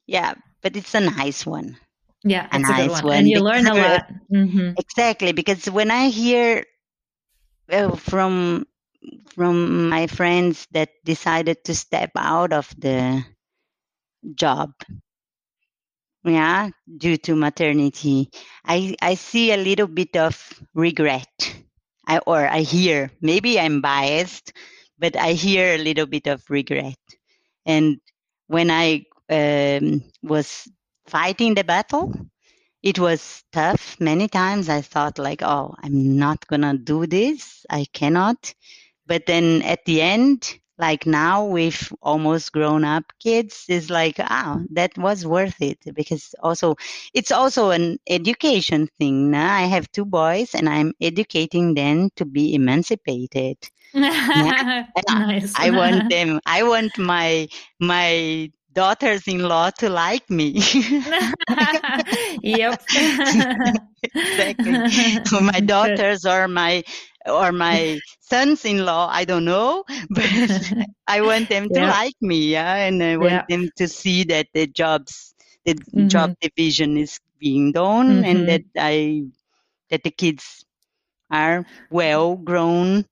[0.06, 1.76] yeah, but it's a nice one.
[2.26, 3.04] Yeah, a nice one.
[3.04, 3.16] one.
[3.18, 4.12] And you learn a lot.
[4.32, 4.70] Mm-hmm.
[4.78, 6.64] Exactly, because when I hear
[7.96, 8.66] from
[9.34, 13.24] from my friends that decided to step out of the
[14.34, 14.72] job,
[16.24, 18.30] yeah, due to maternity,
[18.64, 20.36] I I see a little bit of
[20.74, 21.28] regret.
[22.06, 24.52] I or I hear maybe I'm biased,
[24.98, 26.98] but I hear a little bit of regret.
[27.66, 28.00] And
[28.48, 30.68] when I um, was
[31.06, 32.12] fighting the battle.
[32.86, 33.96] It was tough.
[33.98, 37.66] Many times I thought like, oh, I'm not going to do this.
[37.68, 38.54] I cannot.
[39.08, 44.60] But then at the end, like now with almost grown up kids is like ah
[44.70, 46.76] that was worth it because also
[47.14, 52.26] it's also an education thing now i have two boys and i'm educating them to
[52.26, 53.56] be emancipated
[53.94, 54.84] yeah.
[55.08, 55.54] nice.
[55.56, 57.48] i want them i want my
[57.80, 60.60] my daughters-in-law to like me.
[62.42, 62.76] yep.
[64.02, 64.82] exactly.
[65.40, 66.82] My daughters or my
[67.26, 70.30] or my sons-in-law, I don't know, but
[71.06, 71.94] I want them to Yeah.
[71.96, 73.48] like me, yeah, and I want Yeah.
[73.48, 76.06] them to see that the jobs, the Mhm.
[76.06, 78.24] job division is being done, Mhm.
[78.24, 79.24] and that I,
[79.90, 80.64] that the kids
[81.30, 83.04] are well grown,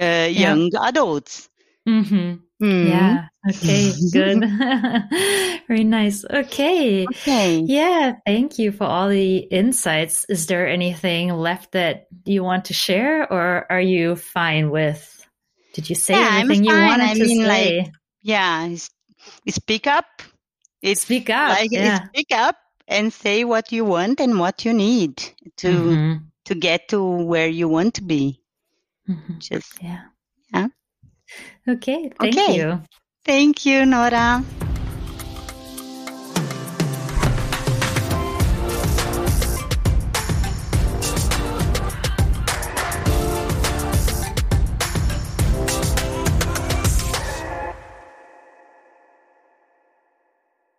[0.00, 1.48] uh, young adults.
[1.86, 2.86] Hmm Mhm.
[2.88, 3.28] Yeah.
[3.48, 3.92] Okay.
[4.12, 4.38] Good.
[5.68, 6.24] Very nice.
[6.24, 7.04] Okay.
[7.06, 7.62] Okay.
[7.66, 8.14] Yeah.
[8.24, 10.24] Thank you for all the insights.
[10.28, 15.02] Is there anything left that you want to share or are you fine with?
[15.74, 17.78] Did you say Yeah, I'm you wanted I to mean, say?
[17.78, 18.76] like, Yeah,
[19.48, 20.06] speak up.
[20.82, 21.50] It's Speak up.
[21.50, 22.06] like yeah.
[22.08, 22.56] speak up
[22.86, 25.18] and say what you want and what you need
[25.58, 26.22] to Mhm.
[26.44, 28.42] to get to where you want to be.
[29.08, 29.38] Mhm.
[29.38, 30.02] Just Yeah.
[30.52, 30.68] Yeah.
[31.68, 32.10] Okay.
[32.20, 32.56] Thank Okay.
[32.56, 32.82] you.
[33.24, 34.44] thank you, Nora.